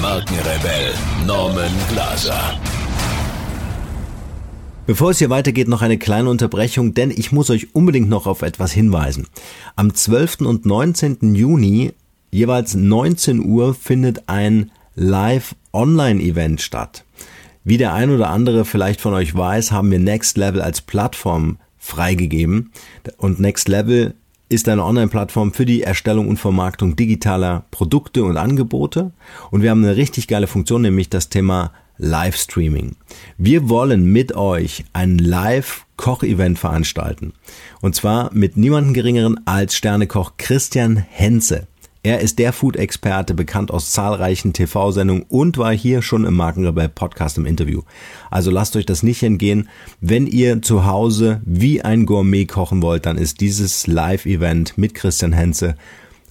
Markenrebell 0.00 0.94
Norman 1.26 1.70
Glaser. 1.90 2.58
Bevor 4.86 5.10
es 5.10 5.18
hier 5.18 5.28
weitergeht, 5.28 5.68
noch 5.68 5.82
eine 5.82 5.98
kleine 5.98 6.30
Unterbrechung, 6.30 6.94
denn 6.94 7.10
ich 7.10 7.32
muss 7.32 7.50
euch 7.50 7.74
unbedingt 7.74 8.08
noch 8.08 8.26
auf 8.26 8.40
etwas 8.40 8.72
hinweisen. 8.72 9.26
Am 9.76 9.94
12. 9.94 10.40
und 10.40 10.64
19. 10.64 11.34
Juni, 11.34 11.92
jeweils 12.30 12.74
19 12.74 13.44
Uhr, 13.44 13.74
findet 13.74 14.28
ein 14.28 14.70
Live-Online-Event 14.94 16.62
statt. 16.62 17.04
Wie 17.62 17.76
der 17.76 17.92
ein 17.92 18.10
oder 18.10 18.30
andere 18.30 18.64
vielleicht 18.64 19.02
von 19.02 19.12
euch 19.12 19.34
weiß, 19.34 19.70
haben 19.70 19.90
wir 19.90 19.98
Next 19.98 20.38
Level 20.38 20.62
als 20.62 20.80
Plattform 20.80 21.58
freigegeben. 21.76 22.72
Und 23.18 23.38
Next 23.38 23.68
Level 23.68 24.14
ist 24.50 24.68
eine 24.68 24.84
Online-Plattform 24.84 25.54
für 25.54 25.64
die 25.64 25.82
Erstellung 25.82 26.28
und 26.28 26.36
Vermarktung 26.36 26.96
digitaler 26.96 27.64
Produkte 27.70 28.24
und 28.24 28.36
Angebote. 28.36 29.12
Und 29.50 29.62
wir 29.62 29.70
haben 29.70 29.84
eine 29.84 29.96
richtig 29.96 30.26
geile 30.26 30.48
Funktion, 30.48 30.82
nämlich 30.82 31.08
das 31.08 31.28
Thema 31.28 31.72
Livestreaming. 31.98 32.96
Wir 33.38 33.68
wollen 33.68 34.04
mit 34.06 34.34
euch 34.34 34.84
ein 34.92 35.18
Live-Koch-Event 35.18 36.58
veranstalten. 36.58 37.32
Und 37.80 37.94
zwar 37.94 38.34
mit 38.34 38.56
niemandem 38.56 38.92
geringeren 38.92 39.40
als 39.46 39.76
Sternekoch 39.76 40.32
Christian 40.36 40.96
Henze. 40.96 41.68
Er 42.02 42.20
ist 42.20 42.38
der 42.38 42.54
Food-Experte, 42.54 43.34
bekannt 43.34 43.70
aus 43.70 43.92
zahlreichen 43.92 44.54
TV-Sendungen 44.54 45.26
und 45.28 45.58
war 45.58 45.72
hier 45.72 46.00
schon 46.00 46.24
im 46.24 46.34
Markenrebell 46.34 46.88
Podcast 46.88 47.36
im 47.36 47.44
Interview. 47.44 47.82
Also 48.30 48.50
lasst 48.50 48.74
euch 48.76 48.86
das 48.86 49.02
nicht 49.02 49.22
entgehen. 49.22 49.68
Wenn 50.00 50.26
ihr 50.26 50.62
zu 50.62 50.86
Hause 50.86 51.42
wie 51.44 51.82
ein 51.82 52.06
Gourmet 52.06 52.46
kochen 52.46 52.80
wollt, 52.80 53.04
dann 53.04 53.18
ist 53.18 53.42
dieses 53.42 53.86
Live-Event 53.86 54.78
mit 54.78 54.94
Christian 54.94 55.34
Henze 55.34 55.74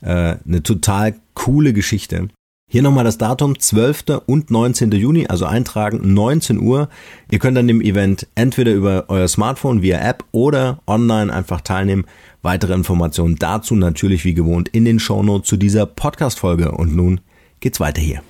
äh, 0.02 0.38
eine 0.44 0.64
total 0.64 1.14
coole 1.36 1.72
Geschichte. 1.72 2.30
Hier 2.72 2.84
nochmal 2.84 3.03
das 3.03 3.17
Datum, 3.17 3.59
12. 3.59 4.22
und 4.28 4.52
19. 4.52 4.92
Juni, 4.92 5.25
also 5.25 5.45
eintragen, 5.45 6.14
19 6.14 6.59
Uhr. 6.59 6.90
Ihr 7.31 7.40
könnt 7.40 7.58
an 7.58 7.67
dem 7.67 7.81
Event 7.81 8.28
entweder 8.36 8.73
über 8.73 9.06
euer 9.08 9.28
Smartphone 9.28 9.81
via 9.81 10.00
App 10.00 10.23
oder 10.31 10.80
online 10.86 11.34
einfach 11.34 11.62
teilnehmen. 11.62 12.06
Weitere 12.42 12.73
Informationen 12.73 13.36
dazu 13.36 13.76
natürlich 13.76 14.23
wie 14.23 14.34
gewohnt 14.34 14.70
in 14.70 14.86
den 14.86 15.00
Shownotes 15.00 15.50
zu 15.50 15.58
dieser 15.58 15.86
Podcast-Folge. 15.86 16.72
Und 16.72 16.96
nun 16.96 17.20
geht's 17.59 17.81
weiter 17.81 18.02
hier. 18.02 18.22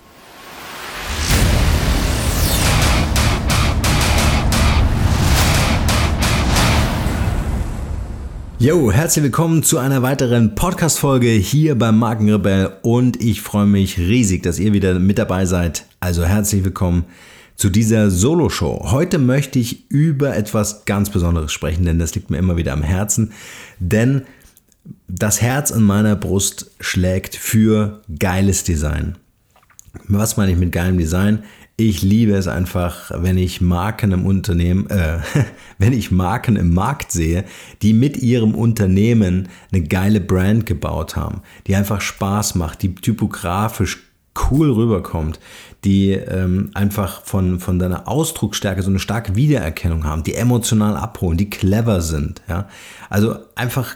Jo, 8.58 8.92
herzlich 8.92 9.24
willkommen 9.24 9.62
zu 9.62 9.78
einer 9.78 10.02
weiteren 10.02 10.56
Podcast-Folge 10.56 11.30
hier 11.30 11.78
beim 11.78 11.98
Markenrebell 12.00 12.74
und 12.82 13.22
ich 13.22 13.42
freue 13.42 13.68
mich 13.68 14.00
riesig, 14.00 14.44
dass 14.44 14.60
ihr 14.60 14.74
wieder 14.74 15.00
mit 15.00 15.18
dabei 15.18 15.46
seid. 15.46 15.86
Also 16.00 16.26
herzlich 16.26 16.66
willkommen 16.66 17.06
zu 17.60 17.70
dieser 17.70 18.10
Solo-Show. 18.10 18.90
Heute 18.90 19.18
möchte 19.18 19.60
ich 19.60 19.92
über 19.92 20.34
etwas 20.34 20.86
ganz 20.86 21.10
Besonderes 21.10 21.52
sprechen, 21.52 21.84
denn 21.84 22.00
das 22.00 22.16
liegt 22.16 22.30
mir 22.30 22.38
immer 22.38 22.56
wieder 22.56 22.72
am 22.72 22.84
Herzen. 22.84 23.34
Denn 23.80 24.22
das 25.10 25.42
Herz 25.42 25.70
in 25.70 25.84
meiner 25.84 26.16
Brust 26.16 26.72
schlägt 26.80 27.36
für 27.36 28.02
geiles 28.18 28.64
Design. 28.64 29.18
Was 30.08 30.38
meine 30.38 30.54
ich 30.54 30.58
mit 30.58 30.72
geilem 30.72 30.98
Design? 30.98 31.44
Ich 31.76 32.02
liebe 32.02 32.32
es 32.32 32.48
einfach, 32.48 33.12
wenn 33.14 33.38
ich 33.38 33.60
Marken 33.60 34.14
im 34.14 34.26
Unternehmen, 34.26 34.90
äh, 34.90 35.18
wenn 35.78 35.92
ich 35.92 36.12
Marken 36.12 36.56
im 36.56 36.74
Markt 36.74 37.12
sehe, 37.12 37.44
die 37.82 37.92
mit 37.92 38.16
ihrem 38.16 38.56
Unternehmen 38.56 39.50
eine 39.74 39.84
geile 39.84 40.22
Brand 40.22 40.66
gebaut 40.66 41.18
haben, 41.18 41.42
die 41.68 41.76
einfach 41.76 42.00
Spaß 42.00 42.56
macht, 42.56 42.84
die 42.84 42.96
typografisch 42.96 44.00
cool 44.50 44.72
rüberkommt, 44.72 45.40
die 45.84 46.12
ähm, 46.12 46.72
einfach 46.74 47.24
von, 47.24 47.60
von 47.60 47.80
deiner 47.80 48.08
Ausdrucksstärke 48.08 48.82
so 48.82 48.90
eine 48.90 49.00
starke 49.00 49.36
Wiedererkennung 49.36 50.04
haben, 50.04 50.24
die 50.24 50.36
emotional 50.36 50.98
abholen, 50.98 51.38
die 51.38 51.50
clever 51.50 52.02
sind. 52.02 52.42
Ja? 52.50 52.68
Also 53.10 53.38
einfach 53.56 53.96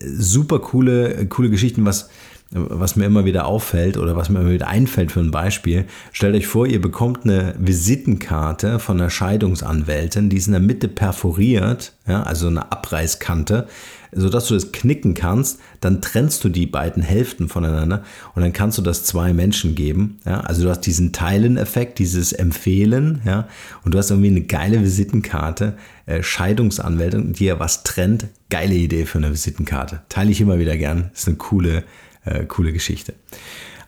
super 0.00 0.60
coole, 0.60 1.26
coole 1.26 1.50
Geschichten, 1.50 1.84
was 1.84 2.08
was 2.50 2.94
mir 2.94 3.04
immer 3.04 3.24
wieder 3.24 3.46
auffällt 3.46 3.98
oder 3.98 4.16
was 4.16 4.28
mir 4.28 4.40
immer 4.40 4.52
wieder 4.52 4.68
einfällt 4.68 5.10
für 5.10 5.20
ein 5.20 5.32
Beispiel. 5.32 5.86
Stellt 6.12 6.36
euch 6.36 6.46
vor, 6.46 6.66
ihr 6.66 6.80
bekommt 6.80 7.24
eine 7.24 7.54
Visitenkarte 7.58 8.78
von 8.78 9.00
einer 9.00 9.10
Scheidungsanwältin, 9.10 10.30
die 10.30 10.36
ist 10.36 10.46
in 10.46 10.52
der 10.52 10.60
Mitte 10.60 10.88
perforiert, 10.88 11.94
ja, 12.06 12.22
also 12.22 12.46
eine 12.46 12.70
Abreißkante, 12.70 13.66
sodass 14.12 14.46
du 14.46 14.54
das 14.54 14.70
knicken 14.70 15.14
kannst, 15.14 15.58
dann 15.80 16.00
trennst 16.00 16.44
du 16.44 16.48
die 16.48 16.66
beiden 16.66 17.02
Hälften 17.02 17.48
voneinander 17.48 18.04
und 18.36 18.42
dann 18.42 18.52
kannst 18.52 18.78
du 18.78 18.82
das 18.82 19.02
zwei 19.02 19.32
Menschen 19.32 19.74
geben. 19.74 20.18
Ja, 20.24 20.40
also 20.42 20.62
du 20.62 20.70
hast 20.70 20.82
diesen 20.82 21.12
Teilen-Effekt, 21.12 21.98
dieses 21.98 22.32
Empfehlen, 22.32 23.20
ja, 23.24 23.48
und 23.84 23.94
du 23.94 23.98
hast 23.98 24.10
irgendwie 24.10 24.28
eine 24.28 24.42
geile 24.42 24.80
Visitenkarte, 24.82 25.74
äh, 26.06 26.22
Scheidungsanwältin, 26.22 27.32
die 27.32 27.46
ja 27.46 27.58
was 27.58 27.82
trennt. 27.82 28.26
Geile 28.50 28.74
Idee 28.74 29.06
für 29.06 29.18
eine 29.18 29.32
Visitenkarte. 29.32 30.02
Teile 30.08 30.30
ich 30.30 30.40
immer 30.40 30.60
wieder 30.60 30.76
gern. 30.76 31.10
Ist 31.12 31.26
eine 31.26 31.36
coole 31.36 31.82
äh, 32.24 32.44
coole 32.44 32.72
Geschichte. 32.72 33.14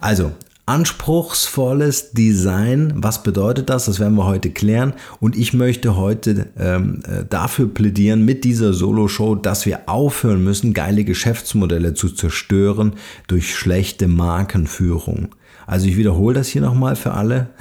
Also, 0.01 0.33
anspruchsvolles 0.67 2.11
Design, 2.11 2.93
was 2.97 3.23
bedeutet 3.23 3.71
das? 3.71 3.85
Das 3.87 4.01
werden 4.01 4.17
wir 4.17 4.27
heute 4.27 4.51
klären. 4.51 4.95
Und 5.21 5.37
ich 5.37 5.55
möchte 5.55 5.97
heute 5.97 6.49
ähm, 6.59 7.03
äh, 7.07 7.25
dafür 7.25 7.69
plädieren 7.73 8.25
mit 8.25 8.43
dieser 8.43 8.73
Solo-Show, 8.73 9.37
dass 9.37 9.65
wir 9.65 9.89
aufhören 9.89 10.43
müssen, 10.43 10.75
geile 10.75 11.05
Geschäftsmodelle 11.05 11.95
zu 11.95 12.11
zerstören 12.11 12.95
durch 13.29 13.55
schlechte 13.55 14.09
Markenführung. 14.09 15.29
Also 15.67 15.87
ich 15.87 15.97
wiederhole 15.97 16.35
das 16.35 16.49
hier 16.49 16.63
nochmal 16.63 16.97
für 16.97 17.13
alle. 17.13 17.49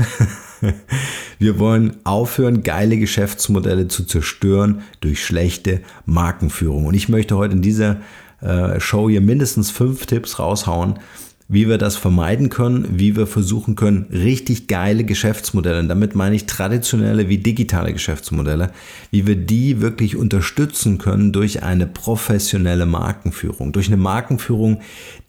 Wir 1.39 1.59
wollen 1.59 1.97
aufhören, 2.05 2.63
geile 2.63 2.97
Geschäftsmodelle 2.97 3.87
zu 3.87 4.05
zerstören 4.05 4.83
durch 5.01 5.25
schlechte 5.25 5.81
Markenführung. 6.05 6.85
Und 6.85 6.93
ich 6.93 7.09
möchte 7.09 7.35
heute 7.35 7.55
in 7.55 7.61
dieser 7.61 7.97
äh, 8.45 8.79
Show 8.79 9.09
hier 9.09 9.21
mindestens 9.21 9.71
fünf 9.71 10.05
Tipps 10.05 10.39
raushauen, 10.39 10.99
wie 11.47 11.69
wir 11.69 11.77
das 11.77 11.95
vermeiden 11.95 12.49
können, 12.49 12.87
wie 12.97 13.15
wir 13.15 13.27
versuchen 13.27 13.75
können, 13.75 14.07
richtig 14.11 14.67
geile 14.67 15.03
Geschäftsmodelle, 15.03 15.85
damit 15.85 16.15
meine 16.15 16.35
ich 16.35 16.47
traditionelle 16.47 17.29
wie 17.29 17.37
digitale 17.37 17.93
Geschäftsmodelle, 17.93 18.71
wie 19.11 19.27
wir 19.27 19.35
die 19.35 19.79
wirklich 19.79 20.15
unterstützen 20.15 20.97
können 20.97 21.31
durch 21.31 21.61
eine 21.61 21.85
professionelle 21.85 22.87
Markenführung, 22.87 23.73
durch 23.73 23.87
eine 23.87 23.97
Markenführung, 23.97 24.81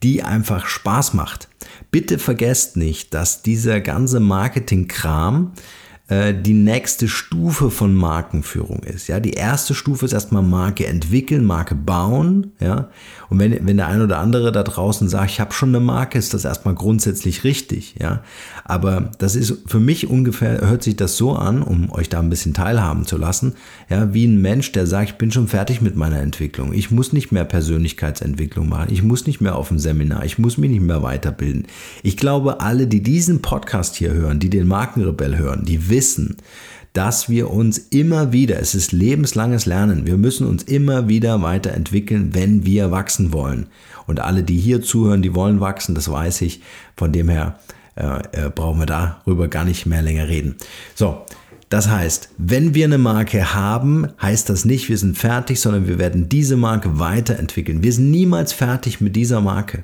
die 0.03 0.23
einfach 0.23 0.67
Spaß 0.67 1.13
macht. 1.13 1.49
Bitte 1.91 2.19
vergesst 2.19 2.79
nicht, 2.79 3.13
dass 3.13 3.43
dieser 3.43 3.81
ganze 3.81 4.21
Marketingkram 4.21 5.53
äh, 6.09 6.33
die 6.33 6.53
nächste 6.53 7.09
Stufe 7.09 7.69
von 7.69 7.93
Markenführung 7.93 8.85
ist. 8.85 9.09
Ja, 9.09 9.19
die 9.19 9.33
erste 9.33 9.75
Stufe 9.75 10.05
ist 10.07 10.13
erstmal 10.13 10.45
Marke 10.45 10.87
entwickeln, 10.87 11.45
Marke 11.45 11.75
bauen. 11.75 12.53
Ja, 12.61 12.91
und 13.29 13.41
wenn, 13.41 13.67
wenn 13.67 13.77
der 13.77 13.89
ein 13.89 14.01
oder 14.01 14.19
andere 14.19 14.53
da 14.53 14.63
draußen 14.63 15.09
sagt, 15.09 15.33
ich 15.33 15.41
habe 15.41 15.53
schon 15.53 15.71
eine 15.71 15.81
Marke, 15.81 16.17
ist 16.17 16.33
das 16.33 16.45
erstmal 16.45 16.77
grundsätzlich 16.77 17.43
richtig. 17.43 17.97
Ja, 18.01 18.23
aber 18.65 19.11
das 19.19 19.35
ist 19.35 19.63
für 19.67 19.81
mich 19.81 20.09
ungefähr, 20.09 20.61
hört 20.61 20.85
sich 20.85 20.95
das 20.95 21.17
so 21.17 21.35
an, 21.35 21.61
um 21.61 21.91
euch 21.91 22.09
da 22.09 22.21
ein 22.21 22.31
bisschen 22.31 22.55
teilhaben 22.55 23.05
zu 23.05 23.17
lassen, 23.17 23.55
ja, 23.91 24.15
wie 24.15 24.27
ein 24.27 24.41
Mensch, 24.41 24.71
der 24.71 24.87
sagt, 24.87 25.11
ich 25.11 25.17
bin 25.17 25.33
schon 25.33 25.49
fertig 25.49 25.81
mit 25.81 25.97
meiner 25.97 26.21
Entwicklung. 26.21 26.73
Ich 26.73 26.93
muss 26.93 27.13
nicht 27.13 27.33
mehr 27.33 27.45
Persönlichkeitsentwicklung 27.45 28.69
machen. 28.69 28.93
Ich 28.93 29.03
muss 29.03 29.27
nicht 29.27 29.41
mehr 29.41 29.57
auf 29.57 29.73
ein 29.73 29.81
Seminar. 29.81 30.25
Ich 30.25 30.39
muss 30.39 30.57
mich 30.57 30.71
nicht 30.71 30.83
mehr 30.83 31.03
weiterbilden. 31.03 31.67
Ich 32.05 32.17
glaube, 32.17 32.61
alle, 32.61 32.87
die 32.87 33.03
diesen 33.03 33.43
Podcast 33.43 33.97
hier 33.97 34.13
hören, 34.13 34.39
die 34.39 34.51
den 34.51 34.69
Markenrebell 34.69 35.37
hören, 35.37 35.65
die 35.65 35.89
wissen, 35.89 35.96
dass 36.93 37.29
wir 37.29 37.51
uns 37.51 37.77
immer 37.77 38.33
wieder, 38.33 38.59
es 38.59 38.75
ist 38.75 38.91
lebenslanges 38.93 39.67
Lernen, 39.67 40.07
wir 40.07 40.17
müssen 40.17 40.47
uns 40.47 40.63
immer 40.63 41.09
wieder 41.09 41.43
weiterentwickeln, 41.43 42.35
wenn 42.35 42.65
wir 42.65 42.91
wachsen 42.91 43.35
wollen. 43.35 43.67
Und 44.07 44.21
alle, 44.21 44.43
die 44.43 44.57
hier 44.57 44.81
zuhören, 44.81 45.21
die 45.21 45.35
wollen 45.35 45.61
wachsen, 45.61 45.95
das 45.95 46.11
weiß 46.11 46.41
ich. 46.41 46.63
Von 46.97 47.13
dem 47.13 47.29
her 47.29 47.59
äh, 47.97 48.47
äh, 48.47 48.51
brauchen 48.51 48.79
wir 48.79 48.87
darüber 48.87 49.49
gar 49.49 49.65
nicht 49.65 49.85
mehr 49.85 50.01
länger 50.01 50.29
reden. 50.29 50.57
So, 50.95 51.23
das 51.69 51.89
heißt, 51.89 52.31
wenn 52.39 52.75
wir 52.75 52.85
eine 52.85 52.99
Marke 52.99 53.53
haben, 53.53 54.07
heißt 54.23 54.49
das 54.49 54.65
nicht, 54.65 54.89
wir 54.89 54.97
sind 54.97 55.19
fertig, 55.19 55.61
sondern 55.61 55.89
wir 55.89 55.99
werden 55.99 56.29
diese 56.29 56.57
Marke 56.57 56.99
weiterentwickeln. 56.99 57.83
Wir 57.83 57.93
sind 57.93 58.11
niemals 58.11 58.53
fertig 58.53 59.01
mit 59.01 59.17
dieser 59.17 59.41
Marke. 59.41 59.83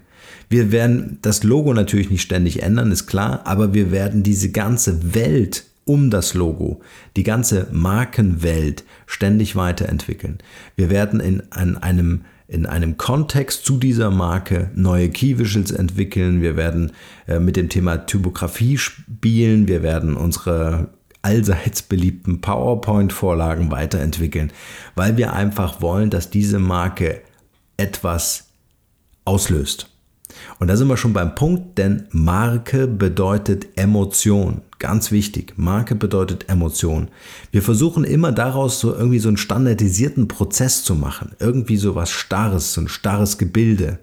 Wir 0.49 0.71
werden 0.71 1.19
das 1.23 1.43
Logo 1.43 1.75
natürlich 1.75 2.11
nicht 2.11 2.23
ständig 2.23 2.63
ändern, 2.63 2.93
ist 2.93 3.07
klar, 3.07 3.43
aber 3.45 3.75
wir 3.75 3.91
werden 3.91 4.23
diese 4.23 4.51
ganze 4.51 5.15
Welt 5.15 5.65
um 5.85 6.11
das 6.11 6.35
Logo, 6.35 6.81
die 7.17 7.23
ganze 7.23 7.69
Markenwelt 7.73 8.85
ständig 9.07 9.57
weiterentwickeln. 9.57 10.39
Wir 10.77 10.91
werden 10.91 11.21
in, 11.21 11.43
in 11.61 11.77
einem 11.77 12.23
in 12.49 12.67
einem 12.67 12.99
Kontext 12.99 13.65
zu 13.65 13.79
dieser 13.79 14.11
Marke 14.11 14.71
neue 14.75 15.09
Key 15.09 15.39
Visuals 15.39 15.71
entwickeln. 15.71 16.43
Wir 16.43 16.55
werden 16.55 16.93
äh, 17.27 17.39
mit 17.39 17.57
dem 17.57 17.71
Thema 17.71 18.05
Typografie 18.05 18.77
spielen. 18.77 19.69
Wir 19.69 19.83
werden 19.83 20.17
unsere 20.17 20.91
allseits 21.23 21.81
beliebten 21.81 22.43
PowerPoint-Vorlagen 22.43 23.71
weiterentwickeln, 23.71 24.53
weil 24.95 25.17
wir 25.17 25.33
einfach 25.33 25.81
wollen, 25.81 26.11
dass 26.11 26.29
diese 26.29 26.59
Marke 26.59 27.23
etwas 27.79 28.49
auslöst. 29.25 29.89
Und 30.59 30.69
da 30.69 30.77
sind 30.77 30.89
wir 30.89 30.97
schon 30.97 31.13
beim 31.13 31.35
Punkt, 31.35 31.79
denn 31.79 32.07
Marke 32.11 32.87
bedeutet 32.87 33.79
Emotion. 33.79 34.63
Ganz 34.83 35.13
wichtig. 35.13 35.55
Marke 35.59 35.95
bedeutet 35.95 36.49
Emotion. 36.49 37.07
Wir 37.53 37.63
versuchen 37.63 38.03
immer 38.03 38.33
daraus 38.33 38.81
so 38.81 38.93
irgendwie 38.93 39.21
so 39.21 39.29
einen 39.29 39.37
standardisierten 39.37 40.27
Prozess 40.27 40.83
zu 40.83 40.97
machen. 40.97 41.37
Irgendwie 41.39 41.77
so 41.77 41.95
was 41.95 42.11
Starres, 42.11 42.75
so 42.75 42.81
ein 42.81 42.89
starres 42.89 43.39
Gebilde. 43.39 44.01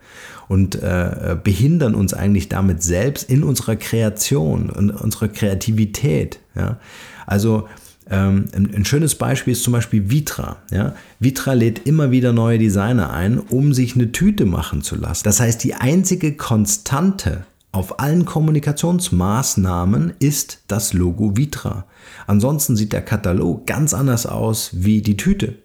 Und 0.48 0.76
äh, 0.76 1.36
behindern 1.44 1.96
uns 1.96 2.14
eigentlich 2.14 2.48
damit 2.48 2.82
selbst 2.82 3.30
in 3.30 3.44
unserer 3.44 3.76
Kreation 3.76 4.70
und 4.70 4.92
unserer 4.92 5.28
Kreativität. 5.28 6.40
Ja? 6.56 6.80
Also 7.28 7.68
ähm, 8.10 8.46
ein, 8.56 8.74
ein, 8.74 8.86
schönes 8.86 9.16
Beispiel 9.16 9.52
ist 9.52 9.64
zum 9.64 9.74
Beispiel 9.74 10.10
Vitra. 10.10 10.60
Ja? 10.72 10.96
Vitra 11.20 11.52
lädt 11.52 11.88
immer 11.88 12.12
wieder 12.12 12.32
neue 12.32 12.58
Designer 12.58 13.12
ein, 13.12 13.38
um 13.38 13.74
sich 13.74 13.96
eine 13.96 14.14
Tüte 14.14 14.46
machen 14.46 14.82
zu 14.82 14.96
lassen. 14.96 15.26
Das 15.26 15.42
heißt, 15.42 15.62
die 15.62 15.74
einzige 15.74 16.38
Konstante 16.38 17.44
auf 17.72 18.00
allen 18.00 18.26
Kommunikationsmaßnahmen 18.26 20.14
ist 20.20 20.64
das 20.68 20.94
Logo 20.94 21.38
Vitra. 21.38 21.86
Ansonsten 22.26 22.76
sieht 22.76 22.94
der 22.94 23.04
Katalog 23.04 23.68
ganz 23.68 23.94
anders 23.94 24.26
aus 24.26 24.72
wie 24.74 25.04
die 25.04 25.18
Tüte, 25.18 25.56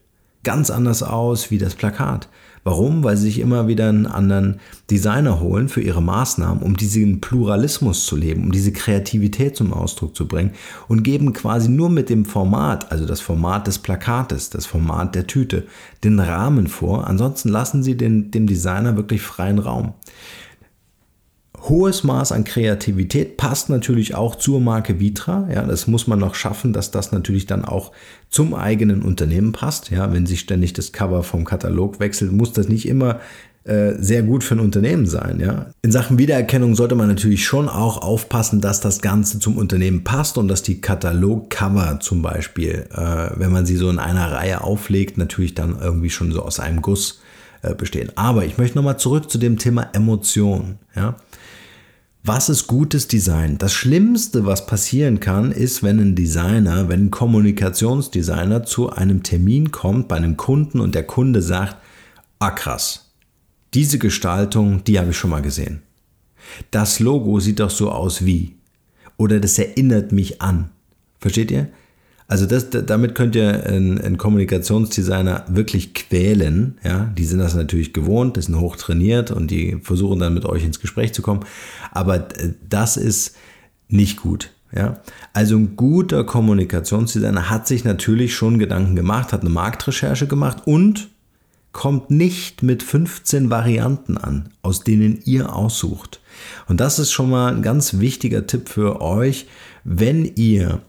ganz 0.43 0.71
anders 0.71 1.03
aus 1.03 1.51
wie 1.51 1.57
das 1.57 1.75
Plakat. 1.75 2.29
Warum? 2.63 3.05
Weil 3.05 3.17
sie 3.17 3.25
sich 3.25 3.39
immer 3.39 3.69
wieder 3.69 3.89
einen 3.89 4.07
anderen 4.07 4.61
Designer 4.91 5.41
holen 5.41 5.69
für 5.71 5.81
ihre 5.81 6.03
Maßnahmen, 6.03 6.63
um 6.63 6.77
diesen 6.77 7.23
Pluralismus 7.23 8.05
zu 8.05 8.17
leben, 8.17 8.45
um 8.45 8.53
diese 8.53 8.73
Kreativität 8.73 9.57
zum 9.57 9.73
Ausdruck 9.73 10.15
zu 10.15 10.29
bringen 10.29 10.53
und 10.89 11.05
geben 11.05 11.33
quasi 11.33 11.71
nur 11.71 11.89
mit 11.89 12.11
dem 12.11 12.27
Format, 12.27 12.91
also 12.93 13.07
das 13.07 13.21
Format 13.21 13.67
des 13.67 13.79
Plakates, 13.79 14.51
das 14.51 14.67
Format 14.67 15.15
der 15.15 15.27
Tüte, 15.27 15.67
den 16.05 16.21
Rahmen 16.21 16.67
vor. 16.67 17.07
Ansonsten 17.07 17.51
lassen 17.51 17.83
sie 17.83 17.97
den, 17.97 18.31
dem 18.31 18.47
Designer 18.47 18.97
wirklich 18.97 19.23
freien 19.23 19.59
Raum 19.59 19.95
hohes 21.69 22.05
Maß 22.05 22.33
an 22.33 22.45
Kreativität 22.45 23.37
passt 23.37 23.69
natürlich 23.71 24.15
auch 24.15 24.37
zur 24.37 24.61
Marke 24.61 25.01
Vitra. 25.01 25.49
Ja, 25.53 25.65
das 25.65 25.87
muss 25.87 26.07
man 26.07 26.19
noch 26.19 26.35
schaffen, 26.35 26.73
dass 26.73 26.91
das 26.91 27.13
natürlich 27.13 27.47
dann 27.47 27.65
auch 27.65 27.93
zum 28.31 28.55
eigenen 28.55 29.03
Unternehmen 29.03 29.53
passt. 29.53 29.91
Ja, 29.91 30.13
wenn 30.13 30.27
sich 30.27 30.41
ständig 30.41 30.73
das 30.73 30.93
Cover 30.93 31.23
vom 31.23 31.45
Katalog 31.45 32.01
wechselt, 32.01 32.33
muss 32.33 32.53
das 32.53 32.69
nicht 32.69 32.87
immer 32.87 33.21
äh, 33.65 33.95
sehr 33.99 34.23
gut 34.23 34.45
für 34.45 34.57
ein 34.57 34.61
Unternehmen 34.61 35.07
sein. 35.07 35.41
Ja. 35.41 35.71
In 35.81 35.91
Sachen 35.91 36.19
Wiedererkennung 36.19 36.75
sollte 36.75 36.97
man 36.97 37.09
natürlich 37.09 37.47
schon 37.47 37.71
auch 37.71 38.03
aufpassen, 38.03 38.61
dass 38.61 38.81
das 38.81 39.01
Ganze 39.01 39.39
zum 39.39 39.57
Unternehmen 39.57 40.05
passt 40.05 40.37
und 40.37 40.49
dass 40.49 40.63
die 40.63 40.83
Katalogcover 40.83 41.99
zum 42.01 42.21
Beispiel, 42.21 42.87
äh, 42.95 43.31
wenn 43.37 43.51
man 43.51 43.65
sie 43.65 43.77
so 43.77 43.89
in 43.89 43.99
einer 43.99 44.33
Reihe 44.33 44.63
auflegt, 44.63 45.17
natürlich 45.17 45.55
dann 45.55 45.79
irgendwie 45.81 46.11
schon 46.11 46.31
so 46.31 46.43
aus 46.43 46.61
einem 46.61 46.83
Guss 46.83 47.23
äh, 47.63 47.75
bestehen. 47.75 48.13
Aber 48.17 48.45
ich 48.45 48.59
möchte 48.59 48.77
nochmal 48.77 48.99
zurück 48.99 49.31
zu 49.31 49.39
dem 49.39 49.57
Thema 49.57 49.89
Emotion. 49.95 50.77
Ja. 50.95 51.17
Was 52.27 52.49
ist 52.49 52.69
gutes 52.69 53.07
Design? 53.07 53.59
Das 53.59 53.75
Schlimmste, 53.75 54.47
was 54.47 54.65
passieren 54.65 55.21
kann, 55.21 55.53
ist, 55.53 55.83
wenn 55.83 56.01
ein 56.01 56.15
Designer, 56.15 56.89
wenn 56.89 57.05
ein 57.05 57.11
Kommunikationsdesigner 57.11 58.65
zu 58.65 58.89
einem 58.89 59.23
Termin 59.23 59.73
kommt 59.73 60.09
bei 60.09 60.17
einem 60.17 60.39
Kunden 60.39 60.81
und 60.81 60.95
der 60.95 61.03
Kunde 61.03 61.43
sagt, 61.43 61.77
ah 62.39 62.51
krass, 62.51 63.13
diese 63.75 63.99
Gestaltung, 63.99 64.83
die 64.85 64.99
habe 64.99 65.11
ich 65.11 65.19
schon 65.19 65.29
mal 65.29 65.43
gesehen. 65.43 65.83
Das 66.71 66.99
Logo 66.99 67.41
sieht 67.41 67.61
doch 67.61 67.69
so 67.69 67.91
aus 67.91 68.25
wie. 68.25 68.57
Oder 69.19 69.39
das 69.39 69.59
erinnert 69.59 70.11
mich 70.11 70.41
an. 70.41 70.71
Versteht 71.21 71.51
ihr? 71.51 71.69
Also 72.27 72.47
das, 72.47 72.71
damit 72.71 73.15
könnt 73.15 73.37
ihr 73.37 73.67
einen, 73.67 74.17
Kommunikationsdesigner 74.17 75.45
wirklich 75.49 75.93
quälen. 75.93 76.79
Ja, 76.83 77.13
die 77.17 77.25
sind 77.25 77.39
das 77.39 77.55
natürlich 77.55 77.93
gewohnt, 77.93 78.37
die 78.37 78.43
sind 78.43 78.59
hoch 78.59 78.77
trainiert 78.77 79.31
und 79.31 79.51
die 79.51 79.79
versuchen 79.83 80.21
dann 80.21 80.33
mit 80.33 80.47
euch 80.47 80.65
ins 80.65 80.81
Gespräch 80.81 81.13
zu 81.13 81.21
kommen. 81.21 81.45
Aber 81.93 82.17
äh, 82.39 82.55
das 82.69 82.97
ist 82.97 83.37
nicht 83.89 84.17
gut. 84.23 84.51
Ja, 84.75 85.01
also 85.33 85.57
ein 85.57 85.77
guter 85.77 86.25
Kommunikationsdesigner 86.25 87.49
hat 87.49 87.69
sich 87.69 87.85
natürlich 87.85 88.35
schon 88.35 88.59
Gedanken 88.59 88.97
gemacht, 88.97 89.33
hat 89.33 89.43
eine 89.43 89.51
Marktrecherche 89.51 90.27
gemacht 90.27 90.63
und 90.65 91.11
kommt 91.71 92.11
nicht 92.11 92.63
mit 92.63 92.83
15 92.83 93.51
Varianten 93.51 94.17
an, 94.17 94.49
aus 94.63 94.81
denen 94.81 95.21
ihr 95.25 95.55
aussucht. 95.55 96.21
Und 96.67 96.81
das 96.81 96.99
ist 96.99 97.13
schon 97.13 97.31
mal 97.31 97.55
ein 97.55 97.63
ganz 97.63 97.99
wichtiger 98.01 98.47
Tipp 98.47 98.69
für 98.69 99.01
euch, 99.01 99.47
wenn 99.85 100.25
ihr 100.25 100.81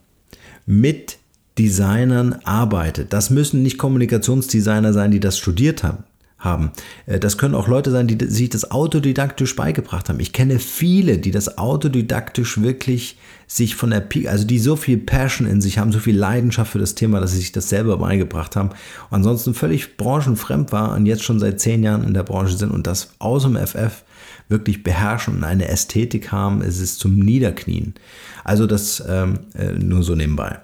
mit 0.65 1.19
Designern 1.57 2.35
arbeitet. 2.43 3.13
Das 3.13 3.29
müssen 3.29 3.63
nicht 3.63 3.77
Kommunikationsdesigner 3.77 4.93
sein, 4.93 5.11
die 5.11 5.19
das 5.19 5.37
studiert 5.37 5.83
haben. 5.83 6.03
haben. 6.37 6.71
Äh, 7.05 7.19
das 7.19 7.37
können 7.37 7.55
auch 7.55 7.67
Leute 7.67 7.91
sein, 7.91 8.07
die 8.07 8.23
sich 8.27 8.49
das 8.49 8.71
autodidaktisch 8.71 9.55
beigebracht 9.55 10.09
haben. 10.09 10.19
Ich 10.19 10.33
kenne 10.33 10.59
viele, 10.59 11.17
die 11.17 11.31
das 11.31 11.57
autodidaktisch 11.57 12.61
wirklich 12.61 13.17
sich 13.47 13.75
von 13.75 13.89
der 13.91 14.01
Peak, 14.01 14.27
also 14.27 14.45
die 14.45 14.59
so 14.59 14.75
viel 14.75 14.97
Passion 14.97 15.47
in 15.47 15.61
sich 15.61 15.77
haben, 15.77 15.91
so 15.91 15.99
viel 15.99 16.17
Leidenschaft 16.17 16.71
für 16.71 16.79
das 16.79 16.95
Thema, 16.95 17.19
dass 17.19 17.31
sie 17.31 17.37
sich 17.37 17.51
das 17.51 17.69
selber 17.69 17.97
beigebracht 17.97 18.55
haben. 18.55 18.69
Und 18.69 19.17
ansonsten 19.17 19.53
völlig 19.53 19.97
branchenfremd 19.97 20.71
war 20.71 20.95
und 20.95 21.05
jetzt 21.05 21.23
schon 21.23 21.39
seit 21.39 21.59
zehn 21.59 21.83
Jahren 21.83 22.03
in 22.03 22.13
der 22.13 22.23
Branche 22.23 22.57
sind 22.57 22.71
und 22.71 22.85
das 22.85 23.13
aus 23.19 23.43
dem 23.43 23.55
FF 23.55 24.03
wirklich 24.49 24.83
beherrschen 24.83 25.37
und 25.37 25.43
eine 25.43 25.67
Ästhetik 25.67 26.31
haben, 26.31 26.61
es 26.61 26.79
ist 26.79 26.99
zum 26.99 27.17
Niederknien. 27.17 27.95
Also 28.43 28.67
das 28.67 29.03
ähm, 29.07 29.39
äh, 29.55 29.71
nur 29.71 30.03
so 30.03 30.15
nebenbei. 30.15 30.59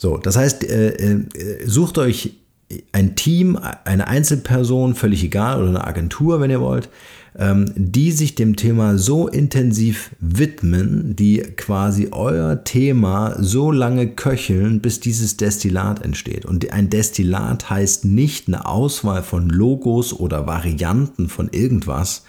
So, 0.00 0.16
das 0.16 0.34
heißt, 0.34 0.64
äh, 0.64 0.94
äh, 0.94 1.66
sucht 1.66 1.98
euch 1.98 2.38
ein 2.90 3.16
Team, 3.16 3.58
eine 3.84 4.08
Einzelperson, 4.08 4.94
völlig 4.94 5.22
egal, 5.22 5.60
oder 5.60 5.68
eine 5.68 5.86
Agentur, 5.86 6.40
wenn 6.40 6.50
ihr 6.50 6.62
wollt, 6.62 6.88
ähm, 7.38 7.70
die 7.76 8.10
sich 8.10 8.34
dem 8.34 8.56
Thema 8.56 8.96
so 8.96 9.28
intensiv 9.28 10.12
widmen, 10.18 11.16
die 11.16 11.42
quasi 11.54 12.08
euer 12.12 12.64
Thema 12.64 13.36
so 13.42 13.70
lange 13.70 14.08
köcheln, 14.08 14.80
bis 14.80 15.00
dieses 15.00 15.36
Destillat 15.36 16.02
entsteht. 16.02 16.46
Und 16.46 16.72
ein 16.72 16.88
Destillat 16.88 17.68
heißt 17.68 18.06
nicht 18.06 18.48
eine 18.48 18.64
Auswahl 18.64 19.22
von 19.22 19.50
Logos 19.50 20.14
oder 20.14 20.46
Varianten 20.46 21.28
von 21.28 21.50
irgendwas, 21.52 22.24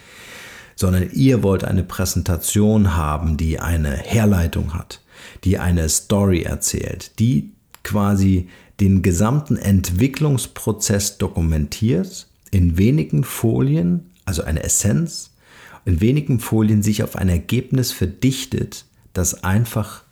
sondern 0.75 1.09
ihr 1.13 1.41
wollt 1.41 1.63
eine 1.63 1.83
Präsentation 1.83 2.97
haben, 2.97 3.37
die 3.37 3.61
eine 3.61 3.91
Herleitung 3.91 4.73
hat, 4.73 4.99
die 5.45 5.57
eine 5.57 5.87
Story 5.87 6.41
erzählt, 6.41 7.17
die 7.17 7.53
quasi 7.83 8.47
den 8.79 9.01
gesamten 9.01 9.57
Entwicklungsprozess 9.57 11.17
dokumentiert, 11.17 12.27
in 12.51 12.77
wenigen 12.77 13.23
Folien, 13.23 14.11
also 14.25 14.43
eine 14.43 14.63
Essenz, 14.63 15.31
in 15.85 16.01
wenigen 16.01 16.39
Folien 16.39 16.83
sich 16.83 17.03
auf 17.03 17.15
ein 17.15 17.29
Ergebnis 17.29 17.91
verdichtet, 17.91 18.85
das 19.13 19.43
einfach 19.43 20.03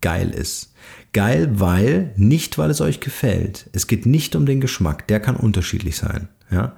geil 0.00 0.30
ist. 0.30 0.72
Geil, 1.12 1.50
weil, 1.60 2.12
nicht 2.16 2.58
weil 2.58 2.70
es 2.70 2.80
euch 2.80 3.00
gefällt. 3.00 3.68
Es 3.72 3.86
geht 3.86 4.06
nicht 4.06 4.36
um 4.36 4.46
den 4.46 4.60
Geschmack, 4.60 5.06
der 5.08 5.20
kann 5.20 5.36
unterschiedlich 5.36 5.96
sein. 5.96 6.28
Ja? 6.50 6.76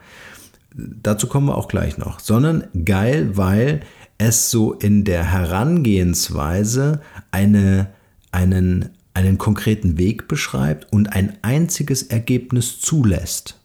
Dazu 0.75 1.27
kommen 1.27 1.47
wir 1.47 1.57
auch 1.57 1.69
gleich 1.69 1.99
noch. 1.99 2.19
Sondern 2.19 2.65
geil, 2.85 3.37
weil 3.37 3.81
es 4.19 4.51
so 4.51 4.73
in 4.73 5.05
der 5.05 5.25
Herangehensweise 5.31 7.01
eine, 7.31 7.89
einen, 8.31 8.91
einen 9.15 9.39
konkreten 9.39 9.99
Weg 9.99 10.29
beschreibt 10.29 10.93
und 10.93 11.13
ein 11.13 11.39
einziges 11.43 12.05
Ergebnis 12.05 12.81
zulässt. 12.81 13.59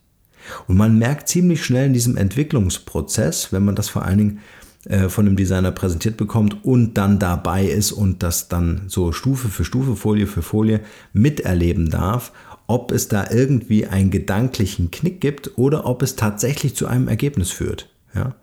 Und 0.68 0.78
man 0.78 0.98
merkt 0.98 1.28
ziemlich 1.28 1.64
schnell 1.64 1.88
in 1.88 1.94
diesem 1.94 2.18
Entwicklungsprozess, 2.18 3.52
wenn 3.52 3.66
man 3.66 3.76
das 3.76 3.90
vor 3.90 4.04
allen 4.04 4.18
Dingen 4.18 4.40
äh, 4.86 5.10
von 5.10 5.26
einem 5.26 5.36
Designer 5.36 5.72
präsentiert 5.72 6.18
bekommt 6.18 6.64
und 6.64 6.94
dann 6.94 7.20
dabei 7.20 7.66
ist 7.66 7.92
und 7.92 8.24
das 8.24 8.48
dann 8.48 8.84
so 8.88 9.12
Stufe 9.12 9.50
für 9.50 9.66
Stufe, 9.66 9.96
Folie 9.96 10.28
für 10.28 10.42
Folie 10.42 10.82
miterleben 11.14 11.90
darf, 11.90 12.32
ob 12.68 12.92
es 12.92 13.08
da 13.08 13.30
irgendwie 13.30 13.88
einen 13.88 14.12
gedanklichen 14.12 14.92
Knick 14.92 15.20
gibt 15.22 15.58
oder 15.58 15.86
ob 15.86 16.02
es 16.02 16.16
tatsächlich 16.16 16.76
zu 16.76 16.88
einem 16.88 17.08
Ergebnis 17.08 17.52
führt. 17.52 17.90
Ja? 18.14 18.36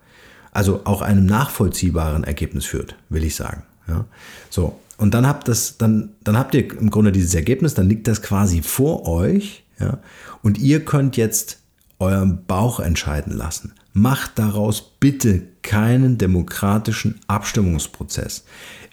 Also 0.53 0.83
auch 0.85 1.03
einem 1.03 1.27
nachvollziehbaren 1.27 2.25
Ergebnis 2.25 2.65
führt, 2.65 2.97
will 3.09 3.25
ich 3.25 3.37
sagen. 3.37 3.65
Ja? 3.89 4.05
So, 4.51 4.79
und 4.97 5.15
dann 5.15 5.27
habt, 5.27 5.49
das, 5.49 5.77
dann, 5.79 6.11
dann 6.23 6.39
habt 6.39 6.55
ihr 6.55 6.71
im 6.79 6.91
Grunde 6.91 7.13
dieses 7.13 7.35
Ergebnis, 7.35 7.75
dann 7.75 7.89
liegt 7.89 8.07
das 8.07 8.23
quasi 8.23 8.63
vor 8.63 9.09
euch, 9.09 9.65
ja, 9.81 9.99
und 10.43 10.59
ihr 10.59 10.85
könnt 10.85 11.17
jetzt 11.17 11.59
euren 11.99 12.45
Bauch 12.47 12.81
entscheiden 12.81 13.37
lassen. 13.37 13.73
macht 13.93 14.39
daraus 14.41 14.83
bitte 14.99 15.43
keinen 15.63 16.19
demokratischen 16.19 17.21
Abstimmungsprozess. 17.29 18.45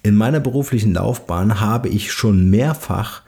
In 0.04 0.16
meiner 0.16 0.40
beruflichen 0.40 0.94
Laufbahn 0.94 1.60
habe 1.60 1.90
ich 1.90 2.12
schon 2.12 2.50
mehrfach 2.50 3.24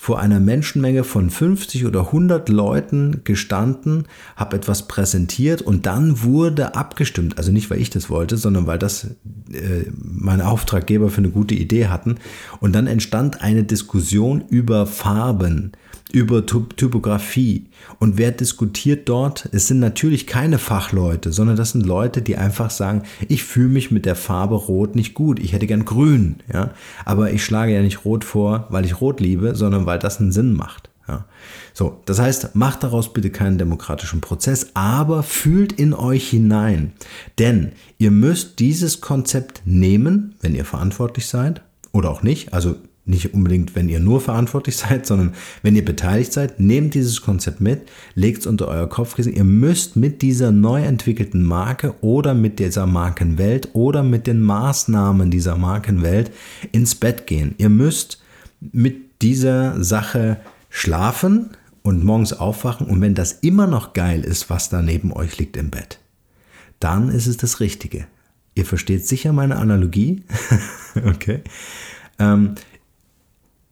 vor 0.00 0.20
einer 0.20 0.38
Menschenmenge 0.38 1.02
von 1.02 1.28
50 1.28 1.84
oder 1.84 2.06
100 2.06 2.48
Leuten 2.48 3.22
gestanden, 3.24 4.06
habe 4.36 4.56
etwas 4.56 4.86
präsentiert 4.86 5.60
und 5.60 5.86
dann 5.86 6.22
wurde 6.22 6.76
abgestimmt. 6.76 7.36
Also 7.36 7.50
nicht, 7.50 7.68
weil 7.68 7.80
ich 7.80 7.90
das 7.90 8.08
wollte, 8.08 8.36
sondern 8.36 8.68
weil 8.68 8.78
das 8.78 9.16
äh, 9.52 9.90
meine 9.92 10.46
Auftraggeber 10.46 11.10
für 11.10 11.18
eine 11.18 11.30
gute 11.30 11.56
Idee 11.56 11.88
hatten. 11.88 12.14
Und 12.60 12.74
dann 12.74 12.86
entstand 12.86 13.42
eine 13.42 13.64
Diskussion 13.64 14.44
über 14.48 14.86
Farben 14.86 15.72
über 16.12 16.46
Typografie. 16.46 17.66
Und 17.98 18.16
wer 18.16 18.30
diskutiert 18.30 19.08
dort? 19.08 19.48
Es 19.52 19.66
sind 19.66 19.78
natürlich 19.78 20.26
keine 20.26 20.58
Fachleute, 20.58 21.32
sondern 21.32 21.56
das 21.56 21.72
sind 21.72 21.84
Leute, 21.84 22.22
die 22.22 22.36
einfach 22.36 22.70
sagen, 22.70 23.02
ich 23.28 23.44
fühle 23.44 23.68
mich 23.68 23.90
mit 23.90 24.06
der 24.06 24.16
Farbe 24.16 24.54
Rot 24.54 24.94
nicht 24.94 25.14
gut. 25.14 25.38
Ich 25.38 25.52
hätte 25.52 25.66
gern 25.66 25.84
Grün, 25.84 26.36
ja. 26.52 26.70
Aber 27.04 27.32
ich 27.32 27.44
schlage 27.44 27.74
ja 27.74 27.82
nicht 27.82 28.04
Rot 28.04 28.24
vor, 28.24 28.66
weil 28.70 28.84
ich 28.84 29.00
Rot 29.00 29.20
liebe, 29.20 29.54
sondern 29.54 29.86
weil 29.86 29.98
das 29.98 30.20
einen 30.20 30.32
Sinn 30.32 30.54
macht. 30.54 30.90
Ja. 31.06 31.24
So, 31.72 32.00
das 32.04 32.18
heißt, 32.18 32.54
macht 32.54 32.82
daraus 32.82 33.12
bitte 33.12 33.30
keinen 33.30 33.58
demokratischen 33.58 34.20
Prozess, 34.20 34.70
aber 34.74 35.22
fühlt 35.22 35.72
in 35.72 35.94
euch 35.94 36.28
hinein. 36.28 36.92
Denn 37.38 37.72
ihr 37.98 38.10
müsst 38.10 38.58
dieses 38.58 39.00
Konzept 39.00 39.62
nehmen, 39.64 40.34
wenn 40.40 40.54
ihr 40.54 40.64
verantwortlich 40.64 41.26
seid, 41.26 41.62
oder 41.92 42.10
auch 42.10 42.22
nicht. 42.22 42.52
Also 42.52 42.76
nicht 43.08 43.34
unbedingt, 43.34 43.74
wenn 43.74 43.88
ihr 43.88 44.00
nur 44.00 44.20
verantwortlich 44.20 44.76
seid, 44.78 45.06
sondern 45.06 45.34
wenn 45.62 45.76
ihr 45.76 45.84
beteiligt 45.84 46.32
seid, 46.32 46.60
nehmt 46.60 46.94
dieses 46.94 47.22
Konzept 47.22 47.60
mit, 47.60 47.88
legt 48.14 48.40
es 48.40 48.46
unter 48.46 48.68
euer 48.68 48.88
Kopfkissen. 48.88 49.34
Ihr 49.34 49.44
müsst 49.44 49.96
mit 49.96 50.22
dieser 50.22 50.52
neu 50.52 50.82
entwickelten 50.82 51.42
Marke 51.42 51.94
oder 52.00 52.34
mit 52.34 52.58
dieser 52.58 52.86
Markenwelt 52.86 53.70
oder 53.72 54.02
mit 54.02 54.26
den 54.26 54.40
Maßnahmen 54.40 55.30
dieser 55.30 55.56
Markenwelt 55.56 56.30
ins 56.72 56.94
Bett 56.94 57.26
gehen. 57.26 57.54
Ihr 57.58 57.68
müsst 57.68 58.22
mit 58.60 59.22
dieser 59.22 59.82
Sache 59.82 60.38
schlafen 60.70 61.50
und 61.82 62.04
morgens 62.04 62.32
aufwachen 62.32 62.86
und 62.86 63.00
wenn 63.00 63.14
das 63.14 63.32
immer 63.32 63.66
noch 63.66 63.92
geil 63.92 64.22
ist, 64.22 64.50
was 64.50 64.68
da 64.68 64.82
neben 64.82 65.12
euch 65.12 65.38
liegt 65.38 65.56
im 65.56 65.70
Bett, 65.70 65.98
dann 66.80 67.08
ist 67.08 67.26
es 67.26 67.36
das 67.36 67.60
Richtige. 67.60 68.06
Ihr 68.54 68.66
versteht 68.66 69.06
sicher 69.06 69.32
meine 69.32 69.56
Analogie. 69.56 70.24
okay. 71.06 71.42
Ähm, 72.18 72.54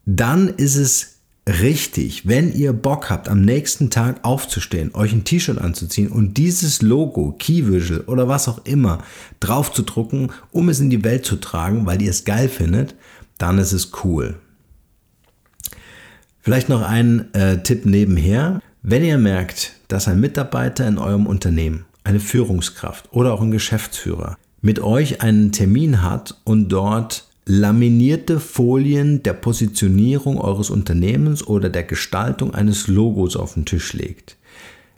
dann 0.06 0.48
ist 0.48 0.76
es 0.76 1.16
richtig, 1.48 2.26
wenn 2.26 2.52
ihr 2.52 2.72
Bock 2.72 3.10
habt, 3.10 3.28
am 3.28 3.42
nächsten 3.42 3.90
Tag 3.90 4.24
aufzustehen, 4.24 4.94
euch 4.94 5.12
ein 5.12 5.24
T-Shirt 5.24 5.58
anzuziehen 5.58 6.08
und 6.08 6.36
dieses 6.36 6.82
Logo, 6.82 7.34
Key 7.38 7.68
Visual 7.68 8.00
oder 8.02 8.28
was 8.28 8.48
auch 8.48 8.64
immer 8.64 8.98
drauf 9.38 9.72
zu 9.72 9.82
drucken, 9.82 10.30
um 10.50 10.68
es 10.68 10.80
in 10.80 10.90
die 10.90 11.04
Welt 11.04 11.24
zu 11.24 11.36
tragen, 11.36 11.86
weil 11.86 12.02
ihr 12.02 12.10
es 12.10 12.24
geil 12.24 12.48
findet, 12.48 12.94
dann 13.38 13.58
ist 13.58 13.72
es 13.72 13.92
cool. 14.04 14.36
Vielleicht 16.40 16.68
noch 16.68 16.82
ein 16.82 17.32
äh, 17.34 17.62
Tipp 17.62 17.86
nebenher. 17.86 18.60
Wenn 18.82 19.04
ihr 19.04 19.18
merkt, 19.18 19.72
dass 19.88 20.08
ein 20.08 20.20
Mitarbeiter 20.20 20.86
in 20.86 20.98
eurem 20.98 21.26
Unternehmen, 21.26 21.84
eine 22.04 22.20
Führungskraft 22.20 23.12
oder 23.12 23.32
auch 23.32 23.40
ein 23.40 23.50
Geschäftsführer 23.50 24.36
mit 24.62 24.78
euch 24.80 25.22
einen 25.22 25.52
Termin 25.52 26.02
hat 26.02 26.40
und 26.44 26.68
dort 26.68 27.26
laminierte 27.46 28.40
Folien 28.40 29.22
der 29.22 29.32
Positionierung 29.32 30.38
eures 30.38 30.68
Unternehmens 30.68 31.46
oder 31.46 31.68
der 31.68 31.84
Gestaltung 31.84 32.52
eines 32.52 32.88
Logos 32.88 33.36
auf 33.36 33.54
den 33.54 33.64
Tisch 33.64 33.92
legt. 33.92 34.36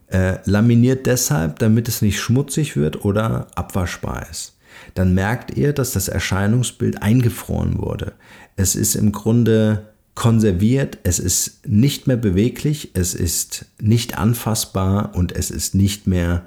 Äh, 0.08 0.38
laminiert 0.46 1.06
deshalb, 1.06 1.58
damit 1.58 1.86
es 1.86 2.00
nicht 2.00 2.18
schmutzig 2.18 2.76
wird 2.76 3.04
oder 3.04 3.48
abwaschbar 3.54 4.26
ist. 4.30 4.56
Dann 4.94 5.12
merkt 5.12 5.56
ihr, 5.56 5.74
dass 5.74 5.92
das 5.92 6.08
Erscheinungsbild 6.08 7.02
eingefroren 7.02 7.78
wurde. 7.78 8.12
Es 8.56 8.74
ist 8.74 8.94
im 8.94 9.12
Grunde 9.12 9.88
konserviert, 10.14 10.98
es 11.02 11.18
ist 11.18 11.68
nicht 11.68 12.06
mehr 12.06 12.16
beweglich, 12.16 12.92
es 12.94 13.14
ist 13.14 13.66
nicht 13.80 14.16
anfassbar 14.16 15.14
und 15.14 15.32
es 15.32 15.50
ist 15.50 15.74
nicht 15.74 16.06
mehr 16.06 16.42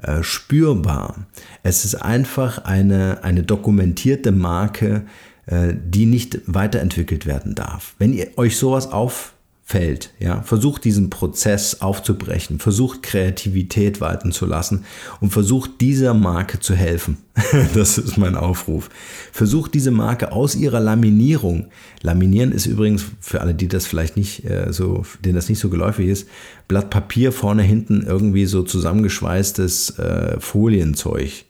äh, 0.00 0.22
spürbar. 0.22 1.26
Es 1.64 1.84
ist 1.84 1.96
einfach 1.96 2.64
eine, 2.64 3.24
eine 3.24 3.42
dokumentierte 3.42 4.30
Marke, 4.30 5.04
die 5.50 6.06
nicht 6.06 6.40
weiterentwickelt 6.46 7.26
werden 7.26 7.54
darf. 7.54 7.94
Wenn 7.98 8.12
ihr 8.12 8.28
euch 8.36 8.56
sowas 8.56 8.92
auffällt, 8.92 10.12
ja, 10.20 10.42
versucht 10.42 10.84
diesen 10.84 11.10
Prozess 11.10 11.80
aufzubrechen, 11.80 12.60
versucht 12.60 13.02
Kreativität 13.02 14.00
walten 14.00 14.30
zu 14.30 14.46
lassen 14.46 14.84
und 15.20 15.30
versucht 15.30 15.80
dieser 15.80 16.14
Marke 16.14 16.60
zu 16.60 16.74
helfen. 16.74 17.18
das 17.74 17.98
ist 17.98 18.16
mein 18.16 18.36
Aufruf. 18.36 18.90
Versucht 19.32 19.74
diese 19.74 19.90
Marke 19.90 20.30
aus 20.30 20.54
ihrer 20.54 20.80
Laminierung. 20.80 21.66
Laminieren 22.02 22.52
ist 22.52 22.66
übrigens 22.66 23.04
für 23.20 23.40
alle, 23.40 23.54
die 23.54 23.68
das 23.68 23.86
vielleicht 23.86 24.16
nicht 24.16 24.44
äh, 24.44 24.72
so, 24.72 25.04
denen 25.24 25.34
das 25.34 25.48
nicht 25.48 25.58
so 25.58 25.68
geläufig 25.68 26.08
ist, 26.08 26.28
Blatt 26.68 26.90
Papier 26.90 27.32
vorne 27.32 27.62
hinten 27.62 28.02
irgendwie 28.06 28.46
so 28.46 28.62
zusammengeschweißtes 28.62 29.98
äh, 29.98 30.38
Folienzeug. 30.38 31.44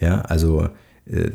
Ja, 0.00 0.22
also 0.22 0.68
äh, 1.06 1.30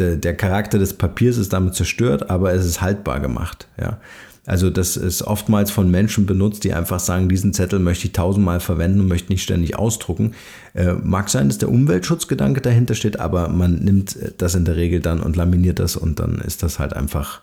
der, 0.00 0.16
der 0.16 0.36
Charakter 0.36 0.78
des 0.78 0.94
Papiers 0.94 1.36
ist 1.36 1.52
damit 1.52 1.74
zerstört, 1.74 2.30
aber 2.30 2.52
es 2.52 2.64
ist 2.64 2.80
haltbar 2.80 3.20
gemacht. 3.20 3.68
Ja. 3.80 3.98
Also 4.46 4.70
das 4.70 4.96
ist 4.96 5.22
oftmals 5.22 5.70
von 5.70 5.90
Menschen 5.90 6.26
benutzt, 6.26 6.64
die 6.64 6.72
einfach 6.72 6.98
sagen, 6.98 7.28
diesen 7.28 7.52
Zettel 7.52 7.78
möchte 7.78 8.06
ich 8.06 8.12
tausendmal 8.12 8.58
verwenden 8.58 9.00
und 9.00 9.08
möchte 9.08 9.30
nicht 9.30 9.42
ständig 9.42 9.76
ausdrucken. 9.78 10.32
Äh, 10.74 10.94
mag 10.94 11.28
sein, 11.28 11.48
dass 11.48 11.58
der 11.58 11.68
Umweltschutzgedanke 11.68 12.60
dahinter 12.60 12.94
steht, 12.94 13.20
aber 13.20 13.48
man 13.48 13.76
nimmt 13.76 14.16
das 14.38 14.54
in 14.54 14.64
der 14.64 14.76
Regel 14.76 15.00
dann 15.00 15.20
und 15.20 15.36
laminiert 15.36 15.78
das 15.78 15.94
und 15.94 16.18
dann 16.18 16.38
ist 16.38 16.62
das 16.62 16.78
halt 16.78 16.94
einfach 16.94 17.42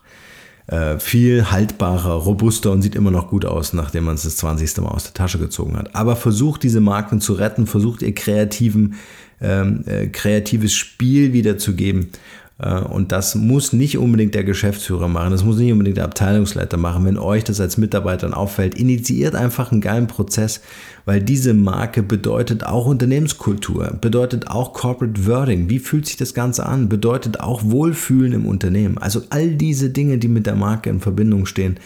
äh, 0.67 0.99
viel 0.99 1.49
haltbarer, 1.49 2.13
robuster 2.13 2.71
und 2.71 2.81
sieht 2.81 2.95
immer 2.95 3.11
noch 3.11 3.29
gut 3.29 3.45
aus, 3.45 3.73
nachdem 3.73 4.03
man 4.03 4.15
es 4.15 4.23
das 4.23 4.37
20. 4.37 4.77
Mal 4.77 4.89
aus 4.89 5.05
der 5.05 5.13
Tasche 5.13 5.39
gezogen 5.39 5.77
hat. 5.77 5.95
Aber 5.95 6.15
versucht 6.15 6.63
diese 6.63 6.81
Marken 6.81 7.21
zu 7.21 7.33
retten, 7.33 7.67
versucht 7.67 8.01
ihr 8.01 8.13
kreativen, 8.13 8.95
ähm, 9.39 9.83
äh, 9.85 10.07
kreatives 10.07 10.73
Spiel 10.73 11.31
wiederzugeben 11.31 12.09
äh, 12.09 12.17
und 12.59 13.11
das 13.11 13.35
muss 13.35 13.71
nicht 13.71 13.99
unbedingt 13.99 14.33
der 14.33 14.43
Geschäftsführer 14.43 15.07
machen, 15.07 15.29
das 15.29 15.43
muss 15.43 15.57
nicht 15.57 15.71
unbedingt 15.71 15.97
der 15.97 16.05
Abteilungsleiter 16.05 16.77
machen. 16.77 17.05
Wenn 17.05 17.19
euch 17.19 17.43
das 17.43 17.61
als 17.61 17.77
Mitarbeitern 17.77 18.33
auffällt, 18.33 18.73
initiiert 18.73 19.35
einfach 19.35 19.71
einen 19.71 19.81
geilen 19.81 20.07
Prozess, 20.07 20.61
weil 21.05 21.21
diese 21.21 21.53
Marke 21.53 22.01
bedeutet 22.01 22.63
auch 22.63 22.87
Unternehmenskultur, 22.87 23.97
bedeutet 24.01 24.47
auch 24.47 24.73
Corporate 24.73 25.27
Wording. 25.27 25.69
Wie 25.69 25.77
fühlt 25.77 26.07
sich 26.07 26.17
das 26.17 26.33
Ganze 26.33 26.65
an? 26.65 26.89
Bedeutet 26.89 27.39
auch 27.39 27.61
Wohlfühlen 27.63 28.33
im 28.33 28.47
Unternehmen. 28.47 28.97
Also 28.97 29.21
all 29.29 29.49
diese 29.51 29.91
Dinge, 29.91 30.17
die 30.17 30.27
mit 30.27 30.47
der 30.47 30.55
Marke 30.55 30.89
in 30.89 30.99
Verbindung 30.99 31.45
stehen, 31.45 31.79